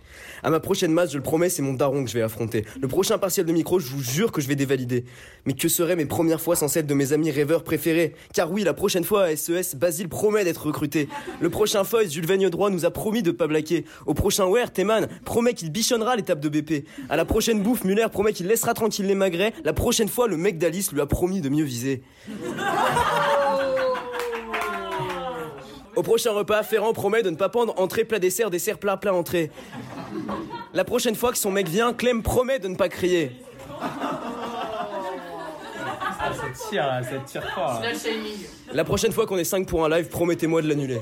À 0.45 0.51
ma 0.51 0.61
prochaine 0.61 0.93
masse, 0.93 1.11
je 1.11 1.17
le 1.17 1.25
promets, 1.25 1.49
c'est 1.49 1.61
mon 1.61 1.73
daron 1.73 2.05
que 2.05 2.11
je 2.11 2.15
vais 2.15 2.23
affronter. 2.23 2.65
Le 2.81 2.87
prochain 2.87 3.19
partiel 3.19 3.47
de 3.47 3.53
micro, 3.53 3.81
je 3.81 3.89
vous 3.89 4.03
jure 4.03 4.31
que 4.31 4.41
je 4.41 4.47
vais 4.47 4.55
dévalider. 4.55 5.05
Mais 5.45 5.55
que 5.55 5.67
seraient 5.69 5.97
mes 5.97 6.07
premières 6.07 6.41
fois 6.41 6.55
sans 6.55 6.69
celles 6.69 6.87
de 6.87 6.95
mes 6.95 7.13
amis 7.13 7.33
rêveurs 7.33 7.65
préférés? 7.65 8.15
Car 8.33 8.53
oui, 8.53 8.63
la 8.63 8.75
prochaine 8.75 9.03
fois 9.03 9.25
à 9.25 9.35
SES, 9.35 9.75
Basile 9.75 10.09
promet 10.09 10.45
d'être 10.45 10.67
recruté. 10.67 11.09
Le 11.41 11.51
prochain 11.51 11.83
Foyce, 11.83 12.13
Jules 12.13 12.27
Veigne 12.27 12.49
droit 12.49 12.71
nous 12.71 12.85
a 12.85 12.93
promis 12.93 13.25
de 13.25 13.33
pas 13.33 13.49
blaquer. 13.49 13.87
Au 14.07 14.15
prochain 14.15 14.47
Wear, 14.47 14.73
Teman 14.73 15.09
promet 15.25 15.55
qu'il 15.55 15.73
bichonnera 15.73 16.15
l'étape 16.15 16.39
de 16.39 16.49
BP. 16.49 16.87
À 17.09 17.17
la 17.17 17.25
prochaine 17.25 17.40
bouffe, 17.63 17.85
Muller 17.85 18.07
promet 18.11 18.33
qu'il 18.33 18.47
laissera 18.47 18.75
tranquille 18.75 19.07
les 19.07 19.15
magrets. 19.15 19.53
La 19.65 19.73
prochaine 19.73 20.09
fois, 20.09 20.29
le 20.29 20.37
mec 20.37 20.59
d'Alice 20.59 20.93
lui 20.93 21.01
a 21.01 21.07
promis 21.07 21.41
de 21.41 21.49
mieux 21.49 21.65
viser. 21.65 22.03
Au 25.97 26.03
prochain 26.03 26.33
repas, 26.33 26.63
Ferrand 26.63 26.93
promet 26.93 27.23
de 27.23 27.31
ne 27.31 27.37
pas 27.37 27.49
pendre 27.49 27.75
entrée, 27.79 28.05
plat, 28.05 28.19
dessert, 28.19 28.51
dessert, 28.51 28.79
plat, 28.79 28.97
plat, 28.97 29.13
entrée. 29.13 29.51
La 30.73 30.85
prochaine 30.85 31.15
fois 31.15 31.33
que 31.33 31.39
son 31.39 31.51
mec 31.51 31.69
vient, 31.69 31.93
Clem 31.93 32.23
promet 32.23 32.59
de 32.59 32.69
ne 32.69 32.77
pas 32.77 32.89
crier. 32.89 33.33
Ça 36.21 36.69
tire, 36.71 36.87
là, 36.87 37.03
ça 37.03 37.17
tire 37.27 37.51
fort. 37.55 37.81
là. 37.83 37.89
La 38.73 38.85
prochaine 38.85 39.11
fois 39.13 39.27
qu'on 39.27 39.37
est 39.37 39.45
5 39.45 39.67
pour 39.67 39.85
un 39.85 39.89
live, 39.89 40.07
promettez-moi 40.09 40.63
de 40.63 40.69
l'annuler. 40.69 41.01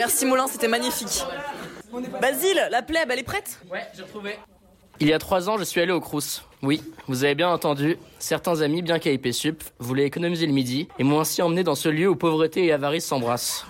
Merci 0.00 0.24
Molin, 0.24 0.46
c'était 0.46 0.66
magnifique. 0.66 1.26
Basile, 2.22 2.68
la 2.70 2.80
plèbe, 2.80 3.10
elle 3.10 3.18
est 3.18 3.22
prête? 3.22 3.60
Ouais, 3.70 3.82
j'ai 3.94 4.02
retrouvé. 4.02 4.38
Il 4.98 5.06
y 5.06 5.12
a 5.12 5.18
trois 5.18 5.50
ans, 5.50 5.58
je 5.58 5.64
suis 5.64 5.78
allé 5.78 5.92
au 5.92 6.00
Crous. 6.00 6.42
Oui, 6.62 6.82
vous 7.06 7.22
avez 7.24 7.34
bien 7.34 7.50
entendu, 7.50 7.98
certains 8.18 8.62
amis, 8.62 8.80
bien 8.80 8.98
qu'à 8.98 9.10
sup, 9.32 9.62
voulaient 9.78 10.06
économiser 10.06 10.46
le 10.46 10.54
midi 10.54 10.88
et 10.98 11.04
m'ont 11.04 11.20
ainsi 11.20 11.42
emmené 11.42 11.64
dans 11.64 11.74
ce 11.74 11.90
lieu 11.90 12.08
où 12.08 12.16
pauvreté 12.16 12.64
et 12.64 12.72
avarice 12.72 13.04
s'embrassent. 13.04 13.66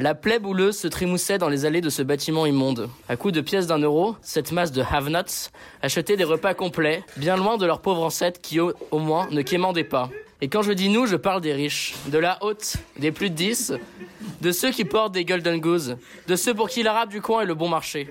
La 0.00 0.16
plaie 0.16 0.40
bouleuse 0.40 0.76
se 0.76 0.88
trémoussait 0.88 1.38
dans 1.38 1.48
les 1.48 1.64
allées 1.64 1.80
de 1.80 1.90
ce 1.90 2.02
bâtiment 2.02 2.44
immonde. 2.44 2.88
À 3.08 3.14
coups 3.16 3.34
de 3.34 3.40
pièces 3.40 3.68
d'un 3.68 3.78
euro, 3.78 4.16
cette 4.20 4.50
masse 4.50 4.72
de 4.72 4.82
have-nots 4.82 5.48
achetait 5.80 6.16
des 6.16 6.24
repas 6.24 6.54
complets, 6.54 7.04
bien 7.16 7.36
loin 7.36 7.56
de 7.56 7.66
leurs 7.66 7.82
pauvres 7.82 8.02
ancêtres 8.02 8.40
qui, 8.40 8.58
au, 8.58 8.72
au 8.90 8.98
moins, 8.98 9.28
ne 9.30 9.42
quémandaient 9.42 9.84
pas. 9.84 10.10
Et 10.40 10.48
quand 10.48 10.62
je 10.62 10.72
dis 10.72 10.88
nous, 10.88 11.06
je 11.06 11.16
parle 11.16 11.40
des 11.40 11.52
riches, 11.52 11.94
de 12.06 12.18
la 12.18 12.38
haute, 12.42 12.76
des 12.98 13.10
plus 13.10 13.30
de 13.30 13.34
10, 13.34 13.74
de 14.40 14.52
ceux 14.52 14.70
qui 14.70 14.84
portent 14.84 15.12
des 15.12 15.24
golden 15.24 15.60
goose, 15.60 15.96
de 16.28 16.36
ceux 16.36 16.54
pour 16.54 16.68
qui 16.68 16.82
l'arabe 16.82 17.10
du 17.10 17.20
coin 17.20 17.42
est 17.42 17.46
le 17.46 17.54
bon 17.54 17.68
marché. 17.68 18.08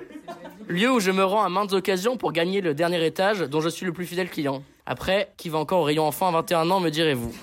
Lieu 0.67 0.91
où 0.91 0.99
je 0.99 1.11
me 1.11 1.23
rends 1.23 1.43
à 1.43 1.49
maintes 1.49 1.71
occasions 1.71 2.17
pour 2.17 2.33
gagner 2.33 2.59
le 2.59 2.73
dernier 2.73 3.05
étage 3.05 3.39
dont 3.39 3.61
je 3.61 3.69
suis 3.69 3.85
le 3.85 3.93
plus 3.93 4.05
fidèle 4.05 4.29
client. 4.29 4.61
Après, 4.85 5.31
qui 5.37 5.47
va 5.47 5.59
encore 5.59 5.81
au 5.81 5.83
rayon 5.83 6.05
enfant 6.05 6.27
à 6.27 6.31
21 6.31 6.69
ans, 6.69 6.79
me 6.79 6.89
direz-vous 6.89 7.33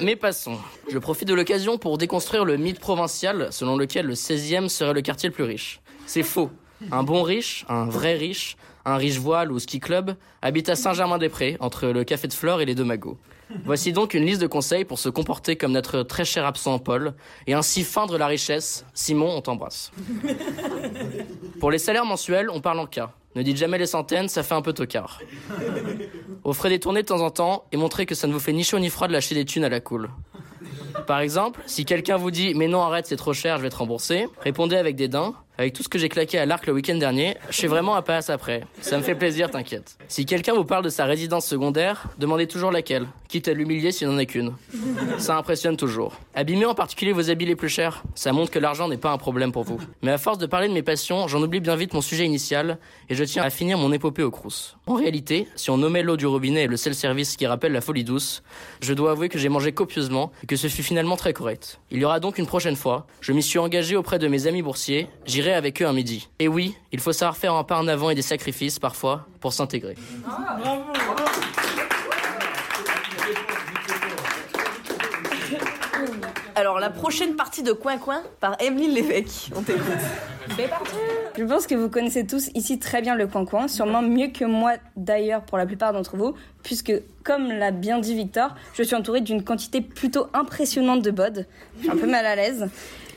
mais 0.00 0.16
passons. 0.16 0.58
Je 0.90 0.98
profite 0.98 1.28
de 1.28 1.34
l'occasion 1.34 1.78
pour 1.78 1.98
déconstruire 1.98 2.44
le 2.44 2.56
mythe 2.56 2.80
provincial 2.80 3.48
selon 3.50 3.76
lequel 3.76 4.06
le 4.06 4.14
16e 4.14 4.68
serait 4.68 4.92
le 4.92 5.02
quartier 5.02 5.28
le 5.28 5.34
plus 5.34 5.44
riche. 5.44 5.80
C'est 6.06 6.22
faux. 6.22 6.50
Un 6.92 7.02
bon 7.02 7.22
riche, 7.22 7.64
un 7.68 7.86
vrai 7.86 8.14
riche, 8.14 8.56
un 8.84 8.96
riche 8.96 9.18
voile 9.18 9.50
ou 9.50 9.58
ski 9.58 9.80
club 9.80 10.14
habite 10.42 10.68
à 10.68 10.76
Saint-Germain-des-Prés, 10.76 11.56
entre 11.60 11.88
le 11.88 12.04
café 12.04 12.28
de 12.28 12.32
Flore 12.32 12.60
et 12.60 12.64
les 12.64 12.76
deux. 12.76 12.86
Voici 13.64 13.92
donc 13.92 14.14
une 14.14 14.24
liste 14.24 14.40
de 14.40 14.46
conseils 14.46 14.84
pour 14.84 14.98
se 14.98 15.08
comporter 15.08 15.56
comme 15.56 15.72
notre 15.72 16.02
très 16.02 16.24
cher 16.24 16.44
absent 16.44 16.78
Paul 16.78 17.14
et 17.46 17.54
ainsi 17.54 17.84
feindre 17.84 18.18
la 18.18 18.26
richesse. 18.26 18.84
Simon, 18.94 19.36
on 19.36 19.40
t'embrasse. 19.40 19.90
Pour 21.60 21.70
les 21.70 21.78
salaires 21.78 22.04
mensuels, 22.04 22.50
on 22.50 22.60
parle 22.60 22.78
en 22.78 22.86
cas. 22.86 23.12
Ne 23.34 23.42
dites 23.42 23.56
jamais 23.56 23.78
les 23.78 23.86
centaines, 23.86 24.28
ça 24.28 24.42
fait 24.42 24.54
un 24.54 24.62
peu 24.62 24.72
tocard. 24.72 25.20
Offrez 26.44 26.70
des 26.70 26.80
tournées 26.80 27.02
de 27.02 27.06
temps 27.06 27.20
en 27.20 27.30
temps 27.30 27.64
et 27.72 27.76
montrez 27.76 28.06
que 28.06 28.14
ça 28.14 28.26
ne 28.26 28.32
vous 28.32 28.40
fait 28.40 28.52
ni 28.52 28.64
chaud 28.64 28.78
ni 28.78 28.90
froid 28.90 29.06
de 29.06 29.12
lâcher 29.12 29.34
des 29.34 29.44
thunes 29.44 29.64
à 29.64 29.68
la 29.68 29.80
cool. 29.80 30.10
Par 31.06 31.20
exemple, 31.20 31.60
si 31.66 31.84
quelqu'un 31.84 32.16
vous 32.16 32.30
dit 32.30 32.54
mais 32.54 32.68
non 32.68 32.82
arrête 32.82 33.06
c'est 33.06 33.16
trop 33.16 33.32
cher 33.32 33.58
je 33.58 33.62
vais 33.62 33.70
te 33.70 33.76
rembourser, 33.76 34.28
répondez 34.40 34.76
avec 34.76 34.96
des 34.96 35.08
dents. 35.08 35.34
Avec 35.60 35.72
tout 35.72 35.82
ce 35.82 35.88
que 35.88 35.98
j'ai 35.98 36.08
claqué 36.08 36.38
à 36.38 36.46
l'arc 36.46 36.64
le 36.68 36.72
week-end 36.72 36.94
dernier, 36.94 37.36
je 37.50 37.56
suis 37.56 37.66
vraiment 37.66 37.96
à 37.96 38.02
passe 38.02 38.30
après. 38.30 38.62
Ça 38.80 38.96
me 38.96 39.02
fait 39.02 39.16
plaisir, 39.16 39.50
t'inquiète. 39.50 39.98
Si 40.06 40.24
quelqu'un 40.24 40.54
vous 40.54 40.64
parle 40.64 40.84
de 40.84 40.88
sa 40.88 41.04
résidence 41.04 41.46
secondaire, 41.46 42.04
demandez 42.16 42.46
toujours 42.46 42.70
laquelle, 42.70 43.08
quitte 43.26 43.48
à 43.48 43.54
l'humilier 43.54 43.90
s'il 43.90 44.06
n'en 44.06 44.18
est 44.18 44.26
qu'une. 44.26 44.54
Ça 45.18 45.36
impressionne 45.36 45.76
toujours. 45.76 46.14
Abîmez 46.36 46.64
en 46.64 46.76
particulier 46.76 47.10
vos 47.10 47.28
habits 47.28 47.44
les 47.44 47.56
plus 47.56 47.68
chers. 47.68 48.04
Ça 48.14 48.32
montre 48.32 48.52
que 48.52 48.60
l'argent 48.60 48.86
n'est 48.86 48.98
pas 48.98 49.10
un 49.10 49.18
problème 49.18 49.50
pour 49.50 49.64
vous. 49.64 49.80
Mais 50.02 50.12
à 50.12 50.18
force 50.18 50.38
de 50.38 50.46
parler 50.46 50.68
de 50.68 50.72
mes 50.74 50.84
passions, 50.84 51.26
j'en 51.26 51.42
oublie 51.42 51.58
bien 51.58 51.74
vite 51.74 51.92
mon 51.92 52.02
sujet 52.02 52.24
initial 52.24 52.78
et 53.08 53.16
je 53.16 53.24
tiens 53.24 53.42
à 53.42 53.50
finir 53.50 53.78
mon 53.78 53.92
épopée 53.92 54.22
au 54.22 54.30
crous. 54.30 54.77
En 54.88 54.94
réalité, 54.94 55.46
si 55.54 55.68
on 55.68 55.76
nommait 55.76 56.02
l'eau 56.02 56.16
du 56.16 56.26
robinet 56.26 56.62
et 56.62 56.66
le 56.66 56.78
self-service 56.78 57.36
qui 57.36 57.46
rappelle 57.46 57.72
la 57.72 57.82
folie 57.82 58.04
douce, 58.04 58.42
je 58.80 58.94
dois 58.94 59.10
avouer 59.10 59.28
que 59.28 59.38
j'ai 59.38 59.50
mangé 59.50 59.70
copieusement 59.70 60.32
et 60.42 60.46
que 60.46 60.56
ce 60.56 60.66
fut 60.66 60.82
finalement 60.82 61.16
très 61.16 61.34
correct. 61.34 61.78
Il 61.90 61.98
y 61.98 62.06
aura 62.06 62.20
donc 62.20 62.38
une 62.38 62.46
prochaine 62.46 62.74
fois. 62.74 63.06
Je 63.20 63.34
m'y 63.34 63.42
suis 63.42 63.58
engagé 63.58 63.96
auprès 63.96 64.18
de 64.18 64.26
mes 64.28 64.46
amis 64.46 64.62
boursiers. 64.62 65.06
J'irai 65.26 65.52
avec 65.52 65.82
eux 65.82 65.86
un 65.86 65.92
midi. 65.92 66.30
Et 66.38 66.48
oui, 66.48 66.74
il 66.90 67.00
faut 67.00 67.12
savoir 67.12 67.36
faire 67.36 67.52
un 67.52 67.64
pas 67.64 67.78
en 67.78 67.86
avant 67.86 68.08
et 68.08 68.14
des 68.14 68.22
sacrifices 68.22 68.78
parfois 68.78 69.26
pour 69.40 69.52
s'intégrer. 69.52 69.94
Alors, 76.58 76.80
la 76.80 76.90
prochaine 76.90 77.36
partie 77.36 77.62
de 77.62 77.70
Coin 77.70 77.98
Coin 77.98 78.20
par 78.40 78.60
Emeline 78.60 78.90
Lévesque. 78.90 79.52
On 79.54 79.62
t'écoute. 79.62 79.84
Je 81.38 81.44
pense 81.44 81.68
que 81.68 81.76
vous 81.76 81.88
connaissez 81.88 82.26
tous 82.26 82.50
ici 82.56 82.80
très 82.80 83.00
bien 83.00 83.14
le 83.14 83.28
coin-coin, 83.28 83.68
sûrement 83.68 84.02
mieux 84.02 84.26
que 84.26 84.44
moi 84.44 84.72
d'ailleurs 84.96 85.42
pour 85.42 85.56
la 85.56 85.66
plupart 85.66 85.92
d'entre 85.92 86.16
vous, 86.16 86.34
puisque 86.64 86.92
comme 87.22 87.52
l'a 87.52 87.70
bien 87.70 88.00
dit 88.00 88.16
Victor, 88.16 88.56
je 88.74 88.82
suis 88.82 88.96
entourée 88.96 89.20
d'une 89.20 89.44
quantité 89.44 89.80
plutôt 89.80 90.26
impressionnante 90.34 91.00
de 91.00 91.12
bods. 91.12 91.44
Suis 91.78 91.90
un 91.90 91.96
peu 91.96 92.08
mal 92.08 92.26
à 92.26 92.34
l'aise. 92.34 92.68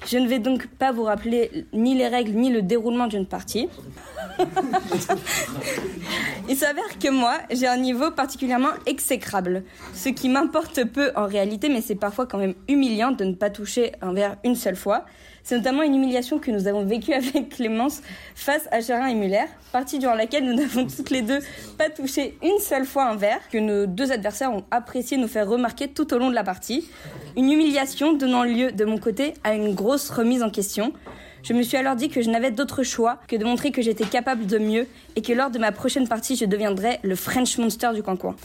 Je 0.08 0.17
ne 0.17 0.27
vais 0.27 0.39
donc 0.39 0.67
pas 0.67 0.91
vous 0.91 1.03
rappeler 1.03 1.65
ni 1.74 1.96
les 1.96 2.08
règles 2.08 2.31
ni 2.31 2.50
le 2.50 2.62
déroulement 2.62 3.08
d'une 3.08 3.25
partie. 3.25 3.70
Il 6.50 6.58
s'avère 6.58 7.00
que 7.00 7.10
moi, 7.10 7.36
j'ai 7.51 7.67
un 7.67 7.77
niveau 7.77 8.12
particulièrement 8.12 8.72
exécrable, 8.86 9.63
ce 9.93 10.10
qui 10.10 10.27
m'importe 10.27 10.84
peu 10.86 11.12
en 11.15 11.27
réalité, 11.27 11.70
mais 11.70 11.81
c'est 11.81 11.96
parfois 11.96 12.25
quand 12.25 12.39
même 12.39 12.55
humiliant 12.67 13.12
de 13.12 13.24
ne 13.24 13.34
pas 13.34 13.50
toucher 13.50 13.93
un 14.01 14.13
verre 14.13 14.38
une 14.43 14.55
seule 14.55 14.75
fois. 14.75 15.05
C'est 15.44 15.58
notamment 15.58 15.84
une 15.84 15.96
humiliation 15.96 16.40
que 16.40 16.52
nous 16.52 16.68
avons 16.68 16.86
vécue 16.86 17.14
avec 17.14 17.50
Clémence 17.50 18.02
face 18.36 18.68
à 18.72 18.82
Charin 18.82 19.08
et 19.08 19.16
Muller, 19.16 19.46
partie 19.72 20.00
durant 20.00 20.14
laquelle 20.14 20.46
nous 20.46 20.54
n'avons 20.54 20.86
toutes 20.86 21.10
les 21.10 21.22
deux 21.22 21.40
pas 21.78 21.90
touché 21.90 22.38
une 22.44 22.60
seule 22.60 22.86
fois 22.86 23.06
un 23.06 23.16
verre, 23.16 23.42
que 23.52 23.58
nos 23.58 23.86
deux 23.86 24.12
adversaires 24.12 24.54
ont 24.54 24.64
apprécié 24.72 25.18
nous 25.18 25.28
faire 25.28 25.48
remarquer 25.48 25.88
tout 25.88 26.14
au 26.14 26.18
long 26.18 26.30
de 26.30 26.36
la 26.36 26.44
partie. 26.44 26.88
Une 27.36 27.52
humiliation 27.52 28.14
donnant 28.14 28.44
lieu 28.44 28.72
de 28.72 28.86
mon 28.86 28.98
côté 28.98 29.34
à 29.44 29.54
une 29.54 29.74
grosse 29.74 30.10
remise 30.10 30.44
en 30.44 30.50
question. 30.50 30.94
Je 31.44 31.54
me 31.54 31.64
suis 31.64 31.76
alors 31.78 31.96
dit 31.96 32.10
que 32.10 32.22
je 32.22 32.30
n'avais 32.30 32.52
d'autre 32.52 32.84
choix 32.84 33.18
que 33.28 33.36
de 33.36 33.44
montrer 33.44 33.72
que 33.72 33.82
j'étais 33.82 34.06
capable 34.06 34.46
de 34.46 34.60
mieux 34.60 34.88
et 35.16 35.22
que 35.22 35.34
lors 35.34 35.50
de 35.50 35.58
ma 35.58 35.72
prochaine 35.72 36.08
partie, 36.08 36.36
je 36.36 36.46
deviendrais 36.46 37.00
le 37.04 37.16
French 37.16 37.58
Monster 37.58 37.90
du 37.96 38.04
coin-coin. 38.04 38.36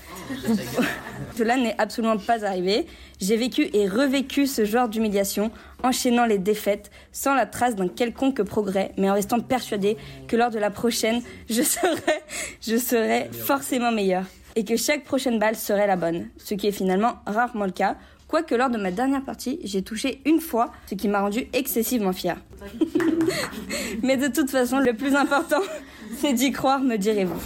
Cela 1.36 1.56
n'est 1.56 1.74
absolument 1.78 2.16
pas 2.16 2.44
arrivé. 2.44 2.86
J'ai 3.20 3.36
vécu 3.36 3.68
et 3.74 3.86
revécu 3.86 4.46
ce 4.46 4.64
genre 4.64 4.88
d'humiliation, 4.88 5.50
enchaînant 5.82 6.24
les 6.24 6.38
défaites, 6.38 6.90
sans 7.12 7.34
la 7.34 7.44
trace 7.44 7.76
d'un 7.76 7.88
quelconque 7.88 8.42
progrès, 8.42 8.92
mais 8.96 9.10
en 9.10 9.14
restant 9.14 9.40
persuadé 9.40 9.98
que 10.26 10.36
lors 10.36 10.50
de 10.50 10.58
la 10.58 10.70
prochaine, 10.70 11.20
je 11.50 11.62
serais, 11.62 12.22
je 12.62 12.76
serais 12.76 13.28
forcément 13.32 13.92
meilleur. 13.92 14.24
Et 14.58 14.64
que 14.64 14.76
chaque 14.76 15.04
prochaine 15.04 15.38
balle 15.38 15.54
serait 15.54 15.86
la 15.86 15.96
bonne. 15.96 16.28
Ce 16.38 16.54
qui 16.54 16.68
est 16.68 16.72
finalement 16.72 17.16
rarement 17.26 17.66
le 17.66 17.72
cas. 17.72 17.96
Quoique 18.28 18.54
lors 18.54 18.70
de 18.70 18.78
ma 18.78 18.90
dernière 18.90 19.22
partie, 19.22 19.60
j'ai 19.62 19.82
touché 19.82 20.20
une 20.24 20.40
fois, 20.40 20.72
ce 20.86 20.96
qui 20.96 21.06
m'a 21.06 21.20
rendu 21.20 21.46
excessivement 21.52 22.12
fier. 22.12 22.36
Mais 24.02 24.16
de 24.16 24.26
toute 24.26 24.50
façon, 24.50 24.80
le 24.80 24.94
plus 24.94 25.14
important, 25.14 25.60
c'est 26.16 26.32
d'y 26.32 26.50
croire, 26.50 26.80
me 26.80 26.96
direz-vous. 26.96 27.40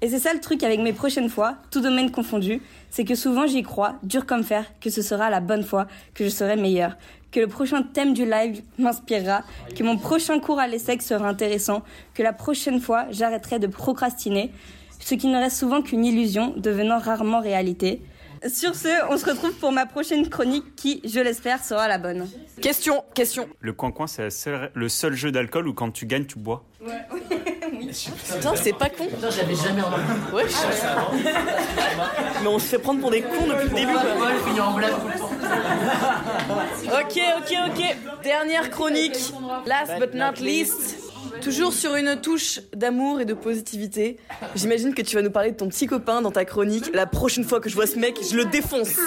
Et 0.00 0.08
c'est 0.08 0.18
ça 0.18 0.32
le 0.32 0.40
truc 0.40 0.62
avec 0.62 0.80
mes 0.80 0.92
prochaines 0.92 1.28
fois, 1.28 1.56
tout 1.70 1.80
domaine 1.80 2.10
confondu, 2.10 2.60
c'est 2.90 3.04
que 3.04 3.14
souvent 3.14 3.46
j'y 3.46 3.62
crois, 3.62 3.96
dur 4.02 4.26
comme 4.26 4.44
fer, 4.44 4.64
que 4.80 4.90
ce 4.90 5.02
sera 5.02 5.30
la 5.30 5.40
bonne 5.40 5.62
fois, 5.62 5.86
que 6.14 6.24
je 6.24 6.30
serai 6.30 6.56
meilleur, 6.56 6.96
que 7.30 7.40
le 7.40 7.46
prochain 7.46 7.82
thème 7.82 8.12
du 8.12 8.24
live 8.24 8.62
m'inspirera, 8.78 9.42
que 9.74 9.82
mon 9.82 9.96
prochain 9.96 10.38
cours 10.40 10.58
à 10.58 10.66
l'ESSEC 10.68 11.02
sera 11.02 11.28
intéressant, 11.28 11.82
que 12.12 12.22
la 12.22 12.32
prochaine 12.32 12.80
fois 12.80 13.06
j'arrêterai 13.10 13.58
de 13.58 13.66
procrastiner, 13.66 14.50
ce 15.00 15.14
qui 15.14 15.26
ne 15.26 15.38
reste 15.38 15.58
souvent 15.58 15.82
qu'une 15.82 16.04
illusion, 16.04 16.54
devenant 16.56 16.98
rarement 16.98 17.40
réalité. 17.40 18.00
Sur 18.52 18.74
ce, 18.74 18.88
on 19.10 19.16
se 19.16 19.24
retrouve 19.24 19.52
pour 19.54 19.72
ma 19.72 19.86
prochaine 19.86 20.28
chronique 20.28 20.74
qui, 20.76 21.00
je 21.04 21.20
l'espère, 21.20 21.64
sera 21.64 21.88
la 21.88 21.96
bonne. 21.98 22.28
Question, 22.60 23.02
question. 23.14 23.48
Le 23.60 23.72
coin-coin, 23.72 24.06
c'est 24.06 24.28
seule- 24.30 24.70
le 24.74 24.88
seul 24.88 25.14
jeu 25.14 25.32
d'alcool 25.32 25.66
où 25.68 25.72
quand 25.74 25.90
tu 25.90 26.04
gagnes, 26.06 26.26
tu 26.26 26.38
bois. 26.38 26.64
Putain, 26.80 28.54
c'est 28.56 28.72
pas 28.74 28.90
con. 28.90 29.06
Putain, 29.06 29.30
j'avais 29.30 29.54
jamais 29.54 29.80
remarqué. 29.80 30.34
Ouais, 30.34 30.44
Mais 32.42 32.46
on 32.48 32.58
se 32.58 32.66
fait 32.66 32.78
prendre 32.78 33.00
pour 33.00 33.10
des 33.10 33.22
cons 33.22 33.46
depuis 33.48 33.68
le 33.68 33.74
début. 33.74 33.94
Ok, 36.86 37.20
ok, 37.38 37.54
ok. 37.68 37.96
Dernière 38.22 38.70
chronique. 38.70 39.32
Last 39.66 39.98
but 39.98 40.14
not 40.14 40.32
least. 40.40 41.03
Toujours 41.42 41.72
sur 41.72 41.94
une 41.94 42.20
touche 42.20 42.60
d'amour 42.74 43.20
et 43.20 43.24
de 43.24 43.34
positivité. 43.34 44.18
J'imagine 44.54 44.94
que 44.94 45.02
tu 45.02 45.16
vas 45.16 45.22
nous 45.22 45.30
parler 45.30 45.52
de 45.52 45.56
ton 45.56 45.68
petit 45.68 45.86
copain 45.86 46.22
dans 46.22 46.30
ta 46.30 46.44
chronique. 46.44 46.90
La 46.94 47.06
prochaine 47.06 47.44
fois 47.44 47.60
que 47.60 47.68
je 47.68 47.74
vois 47.74 47.86
ce 47.86 47.98
mec, 47.98 48.18
je 48.28 48.36
le 48.36 48.44
défonce. 48.44 48.96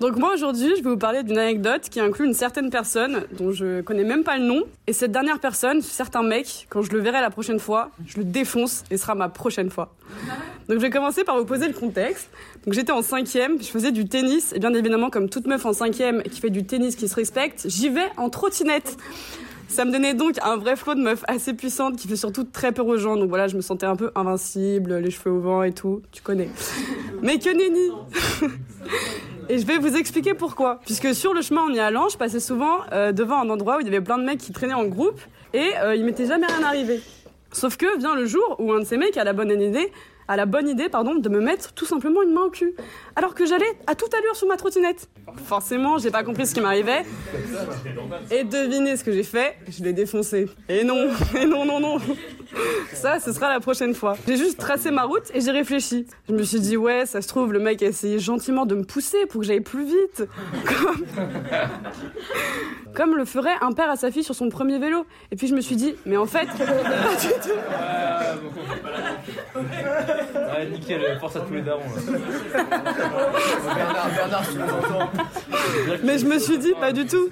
Donc 0.00 0.16
moi 0.16 0.32
aujourd'hui, 0.32 0.74
je 0.76 0.82
vais 0.84 0.90
vous 0.90 0.96
parler 0.96 1.24
d'une 1.24 1.38
anecdote 1.38 1.88
qui 1.90 1.98
inclut 1.98 2.24
une 2.24 2.34
certaine 2.34 2.70
personne 2.70 3.24
dont 3.32 3.50
je 3.50 3.80
connais 3.80 4.04
même 4.04 4.22
pas 4.22 4.38
le 4.38 4.44
nom. 4.44 4.62
Et 4.86 4.92
cette 4.92 5.10
dernière 5.10 5.40
personne, 5.40 5.82
ce 5.82 5.90
certain 5.90 6.22
mec, 6.22 6.68
quand 6.70 6.82
je 6.82 6.92
le 6.92 7.00
verrai 7.00 7.20
la 7.20 7.30
prochaine 7.30 7.58
fois, 7.58 7.90
je 8.06 8.18
le 8.18 8.24
défonce 8.24 8.84
et 8.92 8.96
sera 8.96 9.16
ma 9.16 9.28
prochaine 9.28 9.70
fois. 9.70 9.92
Donc 10.68 10.78
je 10.78 10.82
vais 10.82 10.90
commencer 10.90 11.24
par 11.24 11.36
vous 11.36 11.44
poser 11.44 11.66
le 11.66 11.74
contexte. 11.74 12.30
Donc 12.64 12.74
j'étais 12.74 12.92
en 12.92 13.02
cinquième, 13.02 13.60
je 13.60 13.66
faisais 13.66 13.90
du 13.90 14.06
tennis 14.06 14.52
et 14.52 14.60
bien 14.60 14.72
évidemment 14.72 15.10
comme 15.10 15.28
toute 15.28 15.48
meuf 15.48 15.66
en 15.66 15.72
cinquième 15.72 16.22
qui 16.22 16.40
fait 16.40 16.50
du 16.50 16.64
tennis 16.64 16.94
qui 16.94 17.08
se 17.08 17.16
respecte, 17.16 17.64
j'y 17.68 17.88
vais 17.88 18.08
en 18.16 18.30
trottinette. 18.30 18.96
Ça 19.68 19.84
me 19.84 19.92
donnait 19.92 20.14
donc 20.14 20.36
un 20.42 20.56
vrai 20.56 20.76
flot 20.76 20.94
de 20.94 21.02
meuf 21.02 21.22
assez 21.28 21.52
puissante 21.52 21.96
qui 21.96 22.08
fait 22.08 22.16
surtout 22.16 22.44
très 22.44 22.72
peur 22.72 22.86
aux 22.86 22.96
gens. 22.96 23.16
Donc 23.16 23.28
voilà, 23.28 23.48
je 23.48 23.56
me 23.56 23.60
sentais 23.60 23.86
un 23.86 23.96
peu 23.96 24.10
invincible, 24.14 24.96
les 24.96 25.10
cheveux 25.10 25.30
au 25.30 25.40
vent 25.40 25.62
et 25.62 25.72
tout, 25.72 26.02
tu 26.10 26.22
connais. 26.22 26.48
Mais 27.22 27.38
que 27.38 27.50
nenni 27.50 27.92
Et 29.50 29.58
je 29.58 29.66
vais 29.66 29.78
vous 29.78 29.94
expliquer 29.96 30.34
pourquoi. 30.34 30.80
Puisque 30.84 31.14
sur 31.14 31.34
le 31.34 31.42
chemin 31.42 31.62
en 31.62 31.72
y 31.72 31.80
allant, 31.80 32.08
je 32.08 32.16
passais 32.16 32.40
souvent 32.40 32.78
euh, 32.92 33.12
devant 33.12 33.40
un 33.40 33.48
endroit 33.50 33.76
où 33.76 33.80
il 33.80 33.86
y 33.86 33.88
avait 33.88 34.00
plein 34.00 34.18
de 34.18 34.24
mecs 34.24 34.38
qui 34.38 34.52
traînaient 34.52 34.74
en 34.74 34.86
groupe 34.86 35.20
et 35.52 35.70
euh, 35.82 35.94
il 35.94 36.04
m'était 36.04 36.26
jamais 36.26 36.46
rien 36.46 36.66
arrivé. 36.66 37.00
Sauf 37.52 37.76
que 37.76 37.98
vient 37.98 38.14
le 38.14 38.26
jour 38.26 38.56
où 38.58 38.72
un 38.72 38.80
de 38.80 38.84
ces 38.84 38.96
mecs 38.96 39.16
a 39.16 39.24
la 39.24 39.32
bonne 39.32 39.50
idée, 39.50 39.90
a 40.28 40.36
la 40.36 40.46
bonne 40.46 40.68
idée 40.68 40.88
pardon, 40.88 41.16
de 41.16 41.28
me 41.28 41.40
mettre 41.40 41.72
tout 41.72 41.86
simplement 41.86 42.22
une 42.22 42.32
main 42.32 42.42
au 42.42 42.50
cul. 42.50 42.74
Alors 43.16 43.34
que 43.34 43.46
j'allais 43.46 43.66
à 43.86 43.94
toute 43.94 44.12
allure 44.14 44.36
sur 44.36 44.46
ma 44.46 44.56
trottinette. 44.56 45.08
Forcément, 45.44 45.98
j'ai 45.98 46.10
pas 46.10 46.22
compris 46.22 46.46
ce 46.46 46.54
qui 46.54 46.60
m'arrivait. 46.60 47.04
Et 48.30 48.44
devinez 48.44 48.96
ce 48.96 49.04
que 49.04 49.12
j'ai 49.12 49.22
fait 49.22 49.56
Je 49.68 49.82
l'ai 49.82 49.92
défoncé. 49.92 50.46
Et 50.68 50.84
non, 50.84 51.08
et 51.40 51.46
non, 51.46 51.64
non, 51.64 51.80
non. 51.80 51.98
Ça, 52.92 53.20
ce 53.20 53.32
sera 53.32 53.48
la 53.48 53.60
prochaine 53.60 53.94
fois. 53.94 54.16
J'ai 54.26 54.36
juste 54.36 54.58
tracé 54.58 54.90
ma 54.90 55.04
route 55.04 55.30
et 55.34 55.40
j'ai 55.40 55.50
réfléchi. 55.50 56.06
Je 56.28 56.34
me 56.34 56.42
suis 56.42 56.60
dit, 56.60 56.76
ouais, 56.76 57.06
ça 57.06 57.22
se 57.22 57.28
trouve, 57.28 57.52
le 57.52 57.58
mec 57.58 57.82
a 57.82 57.86
essayé 57.86 58.18
gentiment 58.18 58.66
de 58.66 58.74
me 58.74 58.84
pousser 58.84 59.26
pour 59.26 59.40
que 59.40 59.46
j'aille 59.46 59.60
plus 59.60 59.84
vite. 59.84 60.28
Comme... 60.64 61.06
Comme 62.94 63.16
le 63.16 63.24
ferait 63.24 63.54
un 63.60 63.72
père 63.72 63.90
à 63.90 63.96
sa 63.96 64.10
fille 64.10 64.24
sur 64.24 64.34
son 64.34 64.48
premier 64.48 64.78
vélo. 64.78 65.06
Et 65.30 65.36
puis 65.36 65.46
je 65.46 65.54
me 65.54 65.60
suis 65.60 65.76
dit, 65.76 65.94
mais 66.04 66.16
en 66.16 66.26
fait, 66.26 66.46
pas 66.56 67.14
du 67.20 67.28
tout. 67.28 67.54
Ouais, 69.58 70.66
nickel, 70.70 71.18
force 71.20 71.36
à 71.36 71.40
tous 71.40 71.54
les 71.54 71.62
darons. 71.62 71.82
Là. 71.82 72.62
Bernard, 73.74 74.10
Bernard, 74.14 74.42
tu 74.50 74.58
nous 74.58 74.64
entends 74.64 75.10
Mais 76.04 76.18
je 76.18 76.26
me 76.26 76.38
suis 76.38 76.58
dit, 76.58 76.72
pas 76.80 76.92
du 76.92 77.06
tout. 77.06 77.28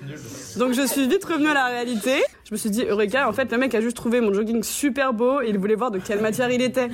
Donc 0.57 0.73
je 0.73 0.87
suis 0.87 1.07
vite 1.09 1.25
revenue 1.25 1.49
à 1.49 1.55
la 1.55 1.67
réalité. 1.67 2.23
Je 2.45 2.55
me 2.55 2.57
suis 2.57 2.71
dit, 2.71 2.85
Eureka, 2.85 3.29
en 3.29 3.33
fait, 3.33 3.51
le 3.51 3.59
mec 3.59 3.75
a 3.75 3.81
juste 3.81 3.97
trouvé 3.97 4.21
mon 4.21 4.33
jogging 4.33 4.63
super 4.63 5.13
beau 5.13 5.41
et 5.41 5.49
il 5.49 5.59
voulait 5.59 5.75
voir 5.75 5.91
de 5.91 5.99
quelle 5.99 6.21
matière 6.21 6.51
il 6.51 6.63
était. 6.63 6.89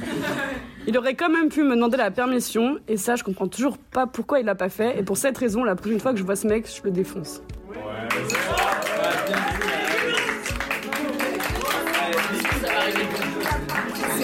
Il 0.87 0.99
aurait 0.99 1.15
quand 1.15 1.29
même 1.29 1.49
pu 1.49 1.63
me 1.63 1.77
demander 1.77 1.97
la 1.97 2.11
permission, 2.11 2.79
et 2.89 2.97
ça, 2.97 3.15
je 3.15 3.23
comprends 3.23 3.47
toujours 3.47 3.79
pas 3.79 4.09
pourquoi 4.09 4.41
il 4.41 4.47
l'a 4.47 4.57
pas 4.57 4.69
fait. 4.69 4.99
Et 4.99 5.05
pour 5.05 5.17
cette 5.17 5.39
raison, 5.39 5.63
la 5.63 5.77
prochaine 5.77 6.01
fois 6.01 6.13
que 6.13 6.19
je 6.19 6.25
vois 6.25 6.35
ce 6.35 6.49
mec, 6.49 6.67
je 6.67 6.83
le 6.83 6.91
défonce. 6.91 7.41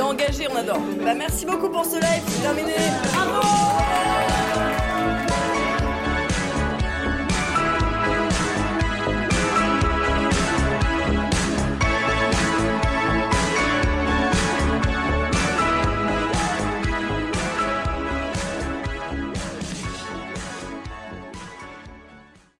Engagé, 0.08 0.46
on 0.50 0.56
adore. 0.56 0.80
Bah 1.04 1.14
merci 1.14 1.44
beaucoup 1.44 1.68
pour 1.68 1.84
ce 1.84 1.96
live, 1.96 2.42
terminé. 2.42 2.72